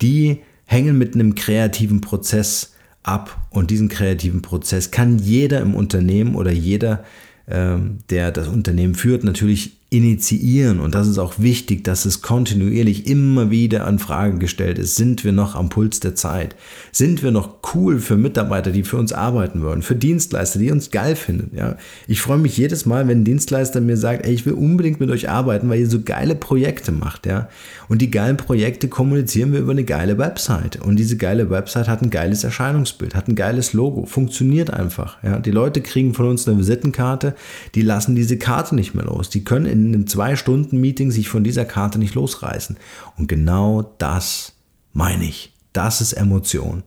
die 0.00 0.38
hängen 0.64 0.96
mit 0.96 1.14
einem 1.14 1.34
kreativen 1.34 2.00
Prozess 2.00 2.72
ab. 3.02 3.46
Und 3.50 3.70
diesen 3.70 3.88
kreativen 3.88 4.40
Prozess 4.42 4.90
kann 4.90 5.18
jeder 5.18 5.60
im 5.60 5.74
Unternehmen 5.74 6.34
oder 6.34 6.50
jeder, 6.52 7.04
ähm, 7.48 7.98
der 8.10 8.32
das 8.32 8.48
Unternehmen 8.48 8.94
führt, 8.94 9.24
natürlich 9.24 9.76
initiieren. 9.96 10.78
Und 10.78 10.94
das 10.94 11.08
ist 11.08 11.18
auch 11.18 11.38
wichtig, 11.38 11.82
dass 11.82 12.04
es 12.04 12.20
kontinuierlich 12.20 13.06
immer 13.06 13.50
wieder 13.50 13.86
an 13.86 13.98
Fragen 13.98 14.38
gestellt 14.38 14.78
ist. 14.78 14.96
Sind 14.96 15.24
wir 15.24 15.32
noch 15.32 15.54
am 15.54 15.70
Puls 15.70 16.00
der 16.00 16.14
Zeit? 16.14 16.54
Sind 16.92 17.22
wir 17.22 17.30
noch 17.30 17.56
cool 17.74 17.98
für 17.98 18.16
Mitarbeiter, 18.16 18.72
die 18.72 18.84
für 18.84 18.98
uns 18.98 19.14
arbeiten 19.14 19.62
wollen? 19.62 19.80
Für 19.80 19.96
Dienstleister, 19.96 20.58
die 20.58 20.70
uns 20.70 20.90
geil 20.90 21.16
finden? 21.16 21.56
Ja, 21.56 21.76
ich 22.06 22.20
freue 22.20 22.38
mich 22.38 22.58
jedes 22.58 22.84
Mal, 22.84 23.08
wenn 23.08 23.20
ein 23.20 23.24
Dienstleister 23.24 23.80
mir 23.80 23.96
sagt, 23.96 24.26
ey, 24.26 24.34
ich 24.34 24.44
will 24.44 24.52
unbedingt 24.52 25.00
mit 25.00 25.10
euch 25.10 25.30
arbeiten, 25.30 25.70
weil 25.70 25.80
ihr 25.80 25.88
so 25.88 26.02
geile 26.02 26.34
Projekte 26.34 26.92
macht. 26.92 27.24
Ja, 27.24 27.48
und 27.88 28.02
die 28.02 28.10
geilen 28.10 28.36
Projekte 28.36 28.88
kommunizieren 28.88 29.52
wir 29.52 29.60
über 29.60 29.72
eine 29.72 29.84
geile 29.84 30.18
Website. 30.18 30.76
Und 30.82 30.96
diese 30.96 31.16
geile 31.16 31.48
Website 31.48 31.88
hat 31.88 32.02
ein 32.02 32.10
geiles 32.10 32.44
Erscheinungsbild, 32.44 33.14
hat 33.14 33.28
ein 33.28 33.34
geiles 33.34 33.72
Logo, 33.72 34.04
funktioniert 34.04 34.70
einfach. 34.70 35.22
Ja, 35.22 35.38
die 35.38 35.52
Leute 35.52 35.80
kriegen 35.80 36.12
von 36.12 36.28
uns 36.28 36.46
eine 36.46 36.58
Visitenkarte, 36.58 37.34
die 37.74 37.82
lassen 37.82 38.14
diese 38.14 38.36
Karte 38.36 38.74
nicht 38.74 38.94
mehr 38.94 39.04
los. 39.04 39.30
Die 39.30 39.42
können 39.42 39.64
in 39.66 39.85
einem 39.94 40.06
Zwei-Stunden-Meeting 40.06 41.10
sich 41.10 41.28
von 41.28 41.44
dieser 41.44 41.64
Karte 41.64 41.98
nicht 41.98 42.14
losreißen. 42.14 42.76
Und 43.16 43.28
genau 43.28 43.94
das 43.98 44.54
meine 44.92 45.24
ich. 45.24 45.52
Das 45.72 46.00
ist 46.00 46.14
Emotion. 46.14 46.82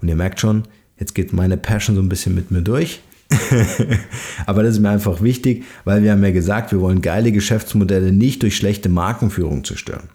Und 0.00 0.08
ihr 0.08 0.16
merkt 0.16 0.40
schon, 0.40 0.64
jetzt 0.98 1.14
geht 1.14 1.32
meine 1.32 1.56
Passion 1.56 1.96
so 1.96 2.02
ein 2.02 2.08
bisschen 2.08 2.34
mit 2.34 2.50
mir 2.50 2.62
durch. 2.62 3.00
Aber 4.46 4.62
das 4.62 4.74
ist 4.74 4.80
mir 4.80 4.90
einfach 4.90 5.22
wichtig, 5.22 5.64
weil 5.84 6.02
wir 6.02 6.12
haben 6.12 6.24
ja 6.24 6.30
gesagt, 6.30 6.72
wir 6.72 6.80
wollen 6.80 7.00
geile 7.00 7.32
Geschäftsmodelle 7.32 8.12
nicht 8.12 8.42
durch 8.42 8.56
schlechte 8.56 8.88
Markenführung 8.88 9.64
zerstören. 9.64 10.08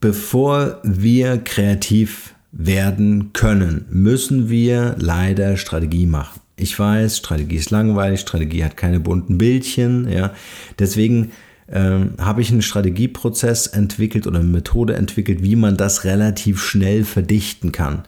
Bevor 0.00 0.80
wir 0.82 1.38
kreativ 1.38 2.34
werden 2.52 3.32
können, 3.32 3.86
müssen 3.90 4.48
wir 4.48 4.94
leider 4.98 5.56
Strategie 5.56 6.06
machen. 6.06 6.40
Ich 6.56 6.78
weiß, 6.78 7.18
Strategie 7.18 7.56
ist 7.56 7.70
langweilig, 7.70 8.20
Strategie 8.20 8.64
hat 8.64 8.76
keine 8.76 9.00
bunten 9.00 9.38
Bildchen, 9.38 10.08
ja. 10.08 10.32
Deswegen 10.78 11.32
ähm, 11.68 12.14
habe 12.18 12.42
ich 12.42 12.50
einen 12.50 12.62
Strategieprozess 12.62 13.66
entwickelt 13.66 14.26
oder 14.26 14.38
eine 14.38 14.48
Methode 14.48 14.94
entwickelt, 14.94 15.42
wie 15.42 15.56
man 15.56 15.76
das 15.76 16.04
relativ 16.04 16.62
schnell 16.62 17.04
verdichten 17.04 17.72
kann. 17.72 18.04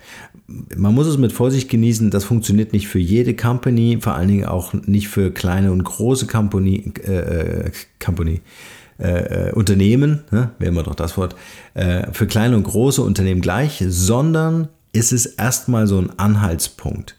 Man 0.46 0.94
muss 0.94 1.08
es 1.08 1.18
mit 1.18 1.32
Vorsicht 1.32 1.68
genießen, 1.68 2.10
das 2.10 2.24
funktioniert 2.24 2.72
nicht 2.72 2.86
für 2.86 3.00
jede 3.00 3.34
Company, 3.34 3.98
vor 4.00 4.14
allen 4.14 4.28
Dingen 4.28 4.44
auch 4.44 4.74
nicht 4.74 5.08
für 5.08 5.32
kleine 5.32 5.72
und 5.72 5.82
große 5.82 6.26
Company, 6.28 6.92
äh, 7.04 7.66
äh 7.66 7.70
Company 7.98 8.42
äh, 8.98 9.48
äh, 9.48 9.52
Unternehmen, 9.52 10.24
ne, 10.30 10.50
wäre 10.58 10.70
immer 10.70 10.82
doch 10.82 10.94
das 10.94 11.18
Wort, 11.18 11.36
äh, 11.74 12.10
für 12.12 12.26
kleine 12.26 12.56
und 12.56 12.62
große 12.62 13.02
Unternehmen 13.02 13.42
gleich, 13.42 13.84
sondern 13.88 14.68
ist 14.92 15.12
es 15.12 15.26
erstmal 15.26 15.86
so 15.86 15.98
ein 15.98 16.18
Anhaltspunkt. 16.18 17.16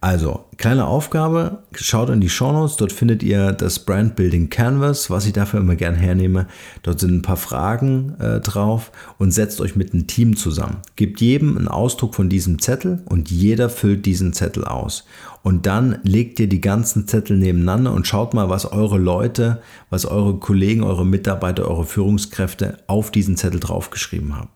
Also, 0.00 0.44
kleine 0.58 0.86
Aufgabe, 0.86 1.64
schaut 1.72 2.08
in 2.10 2.20
die 2.20 2.28
Show 2.28 2.52
Notes, 2.52 2.76
dort 2.76 2.92
findet 2.92 3.24
ihr 3.24 3.50
das 3.50 3.80
Brand 3.80 4.14
Building 4.14 4.48
Canvas, 4.48 5.10
was 5.10 5.26
ich 5.26 5.32
dafür 5.32 5.58
immer 5.58 5.74
gern 5.74 5.96
hernehme. 5.96 6.46
Dort 6.84 7.00
sind 7.00 7.14
ein 7.14 7.22
paar 7.22 7.36
Fragen 7.36 8.14
äh, 8.20 8.38
drauf 8.38 8.92
und 9.18 9.32
setzt 9.32 9.60
euch 9.60 9.74
mit 9.74 9.92
einem 9.92 10.06
Team 10.06 10.36
zusammen. 10.36 10.76
Gebt 10.94 11.20
jedem 11.20 11.58
einen 11.58 11.66
Ausdruck 11.66 12.14
von 12.14 12.28
diesem 12.28 12.60
Zettel 12.60 13.02
und 13.06 13.28
jeder 13.28 13.68
füllt 13.68 14.06
diesen 14.06 14.32
Zettel 14.32 14.64
aus. 14.64 15.04
Und 15.42 15.66
dann 15.66 15.98
legt 16.04 16.38
ihr 16.38 16.48
die 16.48 16.60
ganzen 16.60 17.08
Zettel 17.08 17.36
nebeneinander 17.36 17.92
und 17.92 18.06
schaut 18.06 18.34
mal, 18.34 18.48
was 18.48 18.70
eure 18.70 18.98
Leute, 18.98 19.62
was 19.90 20.06
eure 20.06 20.36
Kollegen, 20.38 20.84
eure 20.84 21.06
Mitarbeiter, 21.06 21.66
eure 21.68 21.84
Führungskräfte 21.84 22.78
auf 22.86 23.10
diesen 23.10 23.36
Zettel 23.36 23.58
draufgeschrieben 23.58 24.36
haben. 24.36 24.50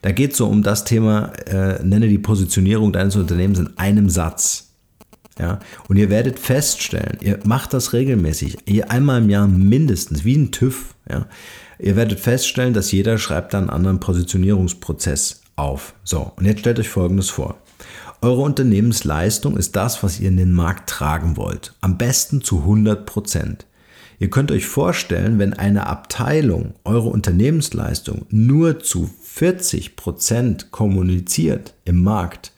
Da 0.00 0.12
geht 0.12 0.32
es 0.32 0.38
so 0.38 0.46
um 0.46 0.62
das 0.62 0.84
Thema, 0.84 1.32
äh, 1.46 1.82
nenne 1.84 2.08
die 2.08 2.18
Positionierung 2.18 2.92
deines 2.94 3.16
Unternehmens 3.16 3.58
in 3.58 3.76
einem 3.76 4.08
Satz. 4.08 4.69
Ja, 5.40 5.58
und 5.88 5.96
ihr 5.96 6.10
werdet 6.10 6.38
feststellen, 6.38 7.16
ihr 7.22 7.38
macht 7.44 7.72
das 7.72 7.94
regelmäßig, 7.94 8.58
ihr 8.66 8.90
einmal 8.90 9.22
im 9.22 9.30
Jahr 9.30 9.48
mindestens, 9.48 10.22
wie 10.22 10.36
ein 10.36 10.50
TÜV. 10.50 10.94
Ja, 11.08 11.26
ihr 11.78 11.96
werdet 11.96 12.20
feststellen, 12.20 12.74
dass 12.74 12.92
jeder 12.92 13.16
schreibt 13.16 13.54
einen 13.54 13.70
anderen 13.70 14.00
Positionierungsprozess 14.00 15.40
auf. 15.56 15.94
So, 16.04 16.32
und 16.36 16.44
jetzt 16.44 16.60
stellt 16.60 16.78
euch 16.78 16.90
Folgendes 16.90 17.30
vor. 17.30 17.56
Eure 18.20 18.42
Unternehmensleistung 18.42 19.56
ist 19.56 19.76
das, 19.76 20.02
was 20.02 20.20
ihr 20.20 20.28
in 20.28 20.36
den 20.36 20.52
Markt 20.52 20.90
tragen 20.90 21.38
wollt. 21.38 21.72
Am 21.80 21.96
besten 21.96 22.42
zu 22.42 22.58
100 22.58 23.06
Prozent. 23.06 23.64
Ihr 24.18 24.28
könnt 24.28 24.52
euch 24.52 24.66
vorstellen, 24.66 25.38
wenn 25.38 25.54
eine 25.54 25.86
Abteilung 25.86 26.74
eure 26.84 27.08
Unternehmensleistung 27.08 28.26
nur 28.28 28.78
zu 28.80 29.08
40 29.22 29.96
Prozent 29.96 30.70
kommuniziert 30.70 31.72
im 31.86 32.02
Markt, 32.02 32.52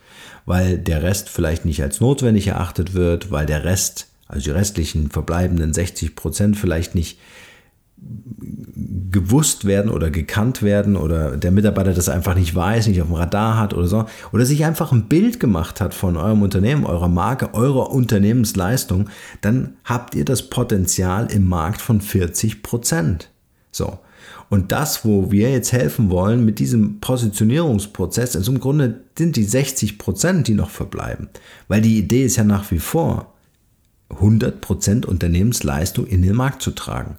weil 0.47 0.79
der 0.79 1.03
Rest 1.03 1.29
vielleicht 1.29 1.65
nicht 1.65 1.83
als 1.83 2.01
notwendig 2.01 2.49
erachtet 2.49 2.95
wird, 2.95 3.31
weil 3.31 3.47
der 3.47 3.65
Rest, 3.65 4.09
also 4.29 4.45
die 4.45 4.51
restlichen 4.51 5.11
verbleibenden 5.11 5.73
60 5.73 6.17
Prozent 6.17 6.57
vielleicht 6.57 6.95
nicht 6.95 7.19
gewusst 9.11 9.65
werden 9.65 9.91
oder 9.91 10.11
gekannt 10.11 10.63
werden 10.63 10.97
oder 10.97 11.37
der 11.37 11.51
Mitarbeiter 11.51 11.93
das 11.93 12.09
einfach 12.09 12.35
nicht 12.35 12.55
weiß, 12.55 12.87
nicht 12.87 13.01
auf 13.01 13.09
dem 13.09 13.17
Radar 13.17 13.59
hat 13.59 13.75
oder 13.75 13.87
so, 13.87 14.07
oder 14.33 14.45
sich 14.45 14.65
einfach 14.65 14.91
ein 14.91 15.09
Bild 15.09 15.39
gemacht 15.39 15.81
hat 15.81 15.95
von 15.95 16.17
eurem 16.17 16.43
Unternehmen, 16.43 16.85
eurer 16.85 17.09
Marke, 17.09 17.55
eurer 17.55 17.91
Unternehmensleistung, 17.91 19.09
dann 19.41 19.77
habt 19.85 20.15
ihr 20.15 20.25
das 20.25 20.49
Potenzial 20.49 21.31
im 21.31 21.49
Markt 21.49 21.81
von 21.81 22.01
40 22.01 22.63
Prozent. 22.63 23.29
So. 23.71 23.99
Und 24.53 24.71
das, 24.71 25.07
wo 25.07 25.31
wir 25.31 25.51
jetzt 25.51 25.73
helfen 25.73 26.11
wollen 26.11 26.45
mit 26.45 26.59
diesem 26.59 27.01
Positionierungsprozess, 27.01 28.35
ist 28.35 28.49
im 28.49 28.61
Grunde 28.61 29.01
sind 29.17 29.37
die 29.37 29.45
60 29.45 29.97
Prozent, 29.97 30.47
die 30.47 30.53
noch 30.53 30.69
verbleiben. 30.69 31.31
Weil 31.69 31.81
die 31.81 31.97
Idee 31.97 32.27
ist 32.27 32.37
ja 32.37 32.45
nach 32.45 32.71
wie 32.71 32.79
vor, 32.79 33.33
100 34.11 34.61
Prozent 34.61 35.07
Unternehmensleistung 35.07 36.07
in 36.07 36.21
den 36.21 36.37
Markt 36.37 36.61
zu 36.61 36.73
tragen. 36.73 37.17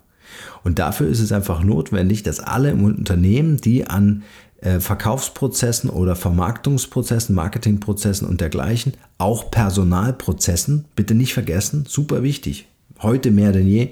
Und 0.63 0.77
dafür 0.77 1.07
ist 1.07 1.21
es 1.21 1.31
einfach 1.31 1.63
notwendig, 1.63 2.21
dass 2.21 2.39
alle 2.39 2.69
im 2.69 2.83
Unternehmen, 2.83 3.57
die 3.57 3.87
an 3.87 4.21
äh, 4.61 4.79
Verkaufsprozessen 4.79 5.89
oder 5.89 6.15
Vermarktungsprozessen, 6.15 7.33
Marketingprozessen 7.33 8.27
und 8.27 8.41
dergleichen, 8.41 8.93
auch 9.17 9.49
Personalprozessen, 9.49 10.85
bitte 10.95 11.15
nicht 11.15 11.33
vergessen, 11.33 11.85
super 11.87 12.21
wichtig, 12.21 12.67
heute 13.01 13.31
mehr 13.31 13.53
denn 13.53 13.67
je, 13.67 13.89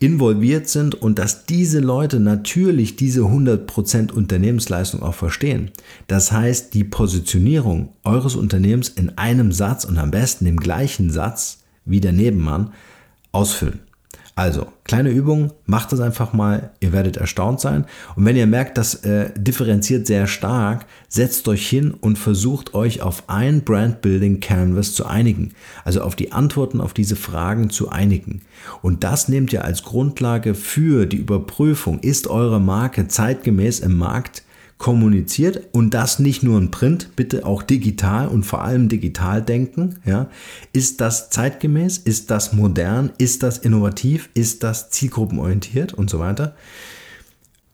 involviert 0.00 0.68
sind 0.68 0.94
und 0.94 1.18
dass 1.18 1.46
diese 1.46 1.80
Leute 1.80 2.20
natürlich 2.20 2.96
diese 2.96 3.22
100% 3.22 4.12
Unternehmensleistung 4.12 5.02
auch 5.02 5.14
verstehen. 5.14 5.70
Das 6.06 6.30
heißt, 6.32 6.74
die 6.74 6.84
Positionierung 6.84 7.90
eures 8.04 8.36
Unternehmens 8.36 8.88
in 8.88 9.18
einem 9.18 9.52
Satz 9.52 9.84
und 9.84 9.98
am 9.98 10.10
besten 10.10 10.46
im 10.46 10.56
gleichen 10.56 11.10
Satz 11.10 11.64
wie 11.84 12.00
der 12.00 12.12
Nebenmann 12.12 12.72
ausfüllen. 13.32 13.80
Also, 14.38 14.68
kleine 14.84 15.10
Übung, 15.10 15.52
macht 15.66 15.90
das 15.90 15.98
einfach 15.98 16.32
mal, 16.32 16.70
ihr 16.78 16.92
werdet 16.92 17.16
erstaunt 17.16 17.58
sein. 17.58 17.86
Und 18.14 18.24
wenn 18.24 18.36
ihr 18.36 18.46
merkt, 18.46 18.78
das 18.78 18.94
äh, 19.02 19.32
differenziert 19.36 20.06
sehr 20.06 20.28
stark, 20.28 20.86
setzt 21.08 21.48
euch 21.48 21.68
hin 21.68 21.92
und 21.92 22.20
versucht 22.20 22.72
euch 22.72 23.02
auf 23.02 23.24
ein 23.26 23.62
Brand 23.64 24.00
Building 24.00 24.38
Canvas 24.38 24.94
zu 24.94 25.06
einigen. 25.06 25.54
Also 25.84 26.02
auf 26.02 26.14
die 26.14 26.30
Antworten 26.30 26.80
auf 26.80 26.94
diese 26.94 27.16
Fragen 27.16 27.70
zu 27.70 27.88
einigen. 27.88 28.42
Und 28.80 29.02
das 29.02 29.26
nehmt 29.26 29.52
ihr 29.52 29.64
als 29.64 29.82
Grundlage 29.82 30.54
für 30.54 31.06
die 31.06 31.16
Überprüfung, 31.16 31.98
ist 31.98 32.28
eure 32.28 32.60
Marke 32.60 33.08
zeitgemäß 33.08 33.80
im 33.80 33.96
Markt 33.96 34.44
kommuniziert 34.78 35.68
und 35.72 35.92
das 35.92 36.20
nicht 36.20 36.44
nur 36.44 36.56
in 36.56 36.70
Print, 36.70 37.10
bitte 37.16 37.44
auch 37.44 37.62
digital 37.62 38.28
und 38.28 38.44
vor 38.44 38.62
allem 38.62 38.88
digital 38.88 39.42
denken. 39.42 39.96
Ja. 40.04 40.30
Ist 40.72 41.00
das 41.00 41.30
zeitgemäß? 41.30 41.98
Ist 41.98 42.30
das 42.30 42.52
modern? 42.52 43.10
Ist 43.18 43.42
das 43.42 43.58
innovativ? 43.58 44.30
Ist 44.34 44.62
das 44.62 44.90
zielgruppenorientiert 44.90 45.94
und 45.94 46.08
so 46.08 46.20
weiter? 46.20 46.54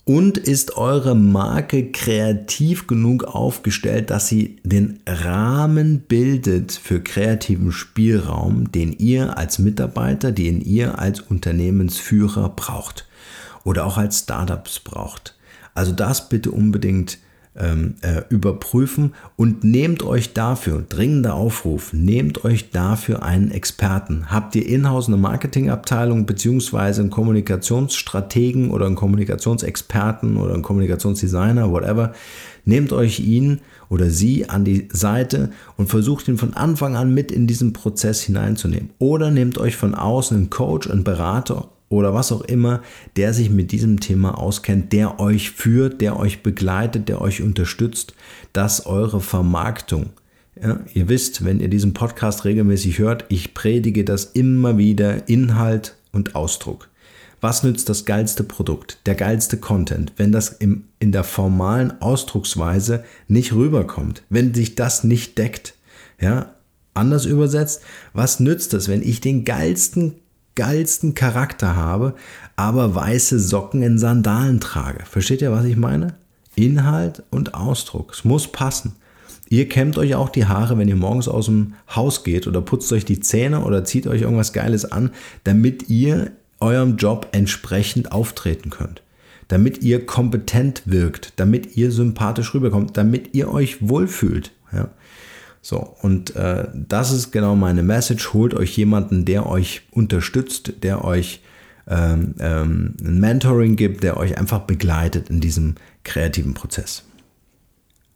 Und 0.07 0.37
ist 0.37 0.77
eure 0.77 1.15
Marke 1.15 1.91
kreativ 1.91 2.87
genug 2.87 3.25
aufgestellt, 3.25 4.11
dass 4.11 4.29
sie 4.29 4.57
den 4.63 5.01
Rahmen 5.07 6.01
bildet 6.01 6.73
für 6.73 7.01
kreativen 7.01 7.73
Spielraum, 7.73 8.71
den 8.71 8.93
ihr 8.93 9.39
als 9.39 9.59
Mitarbeiter, 9.59 10.31
den 10.31 10.61
ihr 10.61 10.99
als 10.99 11.21
Unternehmensführer 11.21 12.51
braucht 12.51 13.07
oder 13.65 13.87
auch 13.87 13.97
als 13.97 14.21
Startups 14.21 14.81
braucht? 14.81 15.34
Also 15.75 15.93
das 15.93 16.29
bitte 16.29 16.51
unbedingt 16.51 17.19
ähm, 17.57 17.95
äh, 18.01 18.23
überprüfen 18.31 19.15
und 19.37 19.63
nehmt 19.63 20.03
euch 20.03 20.33
dafür, 20.33 20.85
dringender 20.89 21.35
Aufruf, 21.35 21.93
nehmt 21.93 22.45
euch 22.45 22.71
dafür 22.71 23.23
einen 23.23 23.51
Experten. 23.51 24.31
Habt 24.31 24.57
ihr 24.57 24.67
in-house 24.67 25.07
eine 25.09 25.17
Marketingabteilung 25.17 26.27
beziehungsweise 26.27 27.03
einen 27.03 27.11
Kommunikationsstrategen 27.11 28.71
oder 28.71 28.87
einen 28.87 28.97
Kommunikationsexperten 28.97 30.37
oder 30.37 30.55
einen 30.55 30.63
Kommunikationsdesigner, 30.63 31.71
whatever, 31.71 32.13
nehmt 32.65 32.93
euch 32.93 33.21
ihn 33.21 33.61
oder 33.89 34.11
sie 34.11 34.49
an 34.49 34.65
die 34.65 34.89
Seite 34.91 35.51
und 35.77 35.89
versucht 35.89 36.27
ihn 36.27 36.39
von 36.39 36.55
Anfang 36.55 36.97
an 36.97 37.15
mit 37.15 37.31
in 37.31 37.47
diesen 37.47 37.73
Prozess 37.73 38.23
hineinzunehmen. 38.23 38.91
Oder 38.99 39.31
nehmt 39.31 39.59
euch 39.59 39.77
von 39.77 39.95
außen 39.95 40.37
einen 40.37 40.51
Coach, 40.51 40.91
einen 40.91 41.05
Berater 41.05 41.69
oder 41.95 42.13
was 42.13 42.33
auch 42.33 42.43
immer, 42.43 42.83
der 43.17 43.33
sich 43.33 43.51
mit 43.51 43.73
diesem 43.73 44.01
Thema 44.01 44.37
auskennt, 44.39 44.93
der 44.93 45.21
euch 45.21 45.51
führt, 45.51 46.01
der 46.01 46.19
euch 46.19 46.43
begleitet, 46.43 47.09
der 47.09 47.21
euch 47.21 47.43
unterstützt, 47.43 48.15
dass 48.53 48.87
eure 48.87 49.21
Vermarktung, 49.21 50.11
ja, 50.61 50.81
ihr 50.93 51.09
wisst, 51.09 51.45
wenn 51.45 51.61
ihr 51.61 51.69
diesen 51.69 51.95
Podcast 51.95 52.45
regelmäßig 52.45 52.99
hört, 52.99 53.25
ich 53.29 53.55
predige 53.55 54.05
das 54.05 54.25
immer 54.25 54.79
wieder, 54.79 55.29
Inhalt 55.29 55.97
und 56.13 56.35
Ausdruck. 56.35 56.89
Was 57.41 57.63
nützt 57.63 57.89
das 57.89 58.07
geilste 58.07 58.43
Produkt, 58.43 58.99
der 59.07 59.15
geilste 59.15 59.59
Content, 59.59 60.13
wenn 60.17 60.33
das 60.33 60.49
im, 60.49 60.85
in 60.99 61.13
der 61.13 61.25
formalen 61.25 62.01
Ausdrucksweise 62.01 63.05
nicht 63.29 63.53
rüberkommt, 63.53 64.23
wenn 64.31 64.55
sich 64.55 64.77
das 64.77 65.05
nicht 65.05 65.37
deckt? 65.39 65.75
Ja, 66.21 66.55
anders 66.95 67.27
übersetzt, 67.27 67.83
was 68.15 68.41
nützt 68.41 68.73
es, 68.73 68.89
wenn 68.89 69.03
ich 69.03 69.21
den 69.21 69.45
geilsten 69.45 70.15
geilsten 70.55 71.15
Charakter 71.15 71.77
habe, 71.77 72.15
aber 72.57 72.95
weiße 72.95 73.39
Socken 73.39 73.83
in 73.83 73.99
Sandalen 73.99 74.61
trage. 74.61 75.05
Versteht 75.05 75.43
ihr, 75.43 75.53
was 75.53 75.65
ich 75.65 75.77
meine? 75.77 76.15
Inhalt 76.55 77.23
und 77.31 77.55
Ausdruck. 77.55 78.13
Es 78.13 78.25
muss 78.25 78.49
passen. 78.49 78.95
Ihr 79.49 79.69
kämmt 79.69 79.99
euch 79.99 80.15
auch 80.15 80.31
die 80.31 80.47
Haare, 80.47 80.79
wenn 80.79 80.89
ihr 80.89 80.97
morgens 80.97 81.29
aus 81.29 81.47
dem 81.47 81.75
Haus 81.95 82.25
geht 82.25 82.47
oder 82.47 82.61
putzt 82.61 82.93
euch 82.93 83.05
die 83.05 83.21
Zähne 83.21 83.61
oder 83.65 83.85
zieht 83.85 84.07
euch 84.07 84.23
irgendwas 84.23 84.53
Geiles 84.53 84.91
an, 84.91 85.11
damit 85.45 85.89
ihr 85.89 86.33
eurem 86.61 86.97
Job 86.97 87.29
entsprechend 87.33 88.13
auftreten 88.13 88.71
könnt. 88.71 89.03
Damit 89.49 89.83
ihr 89.83 90.07
kompetent 90.07 90.83
wirkt, 90.87 91.35
damit 91.37 91.77
ihr 91.77 91.91
sympathisch 91.91 92.55
rüberkommt, 92.55 92.97
damit 92.97 93.35
ihr 93.35 93.53
euch 93.53 93.87
wohlfühlt. 93.87 94.53
Ja. 94.73 94.89
So, 95.65 95.97
und 96.03 96.37
äh, 96.37 96.69
das 96.75 97.11
ist 97.11 97.33
genau 97.33 97.57
meine 97.57 97.83
Message. 97.83 98.35
Holt 98.35 98.53
euch 98.53 98.77
jemanden, 98.77 99.25
der 99.25 99.47
euch 99.47 99.81
unterstützt, 99.93 100.75
der 100.83 101.07
euch 101.07 101.41
ähm, 101.89 102.35
ähm, 102.39 102.95
ein 103.03 103.19
Mentoring 103.19 103.75
gibt, 103.75 104.03
der 104.03 104.19
euch 104.19 104.37
einfach 104.37 104.61
begleitet 104.61 105.31
in 105.31 105.41
diesem 105.41 105.77
kreativen 106.03 106.53
Prozess. 106.53 107.05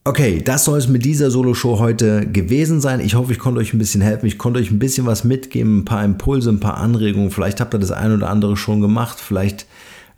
Okay, 0.05 0.43
das 0.45 0.67
soll 0.67 0.77
es 0.77 0.89
mit 0.89 1.07
dieser 1.07 1.31
Solo-Show 1.31 1.79
heute 1.79 2.27
gewesen 2.27 2.83
sein. 2.83 3.01
Ich 3.01 3.15
hoffe, 3.15 3.33
ich 3.33 3.39
konnte 3.39 3.61
euch 3.61 3.73
ein 3.73 3.79
bisschen 3.79 4.03
helfen. 4.03 4.27
Ich 4.27 4.37
konnte 4.37 4.61
euch 4.61 4.71
ein 4.71 4.79
bisschen 4.79 5.07
was 5.07 5.25
mitgeben, 5.25 5.79
ein 5.79 5.85
paar 5.87 6.05
Impulse, 6.05 6.51
ein 6.51 6.61
paar 6.61 6.77
Anregungen. 6.77 7.31
Vielleicht 7.31 7.63
habt 7.63 7.75
ihr 7.75 7.81
das 7.81 7.93
ein 7.93 8.13
oder 8.13 8.29
andere 8.29 8.59
schon 8.59 8.83
gemacht. 8.83 9.19
Vielleicht 9.19 9.65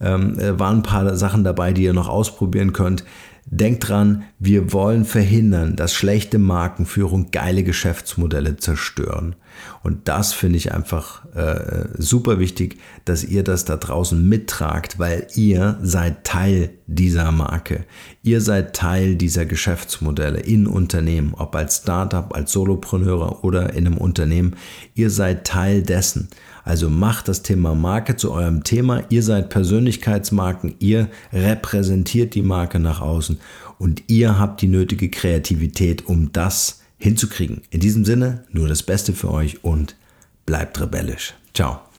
ähm, 0.00 0.36
äh, 0.40 0.58
waren 0.58 0.78
ein 0.78 0.82
paar 0.82 1.14
Sachen 1.16 1.44
dabei, 1.44 1.72
die 1.72 1.84
ihr 1.84 1.92
noch 1.92 2.08
ausprobieren 2.08 2.72
könnt. 2.72 3.04
Denkt 3.46 3.88
dran, 3.88 4.24
wir 4.38 4.72
wollen 4.72 5.04
verhindern, 5.04 5.74
dass 5.76 5.92
schlechte 5.92 6.38
Markenführung 6.38 7.30
geile 7.30 7.64
Geschäftsmodelle 7.64 8.56
zerstören. 8.56 9.34
Und 9.82 10.08
das 10.08 10.32
finde 10.32 10.56
ich 10.56 10.72
einfach 10.72 11.24
äh, 11.34 11.88
super 11.98 12.38
wichtig, 12.38 12.78
dass 13.04 13.24
ihr 13.24 13.42
das 13.42 13.64
da 13.64 13.76
draußen 13.76 14.28
mittragt, 14.28 14.98
weil 14.98 15.26
ihr 15.34 15.78
seid 15.82 16.24
Teil 16.24 16.70
dieser 16.86 17.32
Marke. 17.32 17.84
Ihr 18.22 18.40
seid 18.40 18.76
Teil 18.76 19.16
dieser 19.16 19.46
Geschäftsmodelle 19.46 20.40
in 20.40 20.66
Unternehmen, 20.66 21.34
ob 21.36 21.54
als 21.56 21.78
Startup, 21.78 22.34
als 22.34 22.52
Solopreneure 22.52 23.44
oder 23.44 23.72
in 23.74 23.86
einem 23.86 23.98
Unternehmen. 23.98 24.56
Ihr 24.94 25.10
seid 25.10 25.46
Teil 25.46 25.82
dessen. 25.82 26.28
Also 26.64 26.90
macht 26.90 27.28
das 27.28 27.42
Thema 27.42 27.74
Marke 27.74 28.16
zu 28.16 28.32
eurem 28.32 28.64
Thema. 28.64 29.02
Ihr 29.08 29.22
seid 29.22 29.50
Persönlichkeitsmarken, 29.50 30.74
ihr 30.78 31.08
repräsentiert 31.32 32.34
die 32.34 32.42
Marke 32.42 32.78
nach 32.78 33.00
außen 33.00 33.40
und 33.78 34.04
ihr 34.08 34.38
habt 34.38 34.60
die 34.62 34.68
nötige 34.68 35.10
Kreativität, 35.10 36.06
um 36.06 36.32
das 36.32 36.80
hinzukriegen. 36.98 37.62
In 37.70 37.80
diesem 37.80 38.04
Sinne, 38.04 38.44
nur 38.50 38.68
das 38.68 38.82
Beste 38.82 39.12
für 39.12 39.30
euch 39.30 39.64
und 39.64 39.96
bleibt 40.46 40.80
rebellisch. 40.80 41.34
Ciao. 41.54 41.89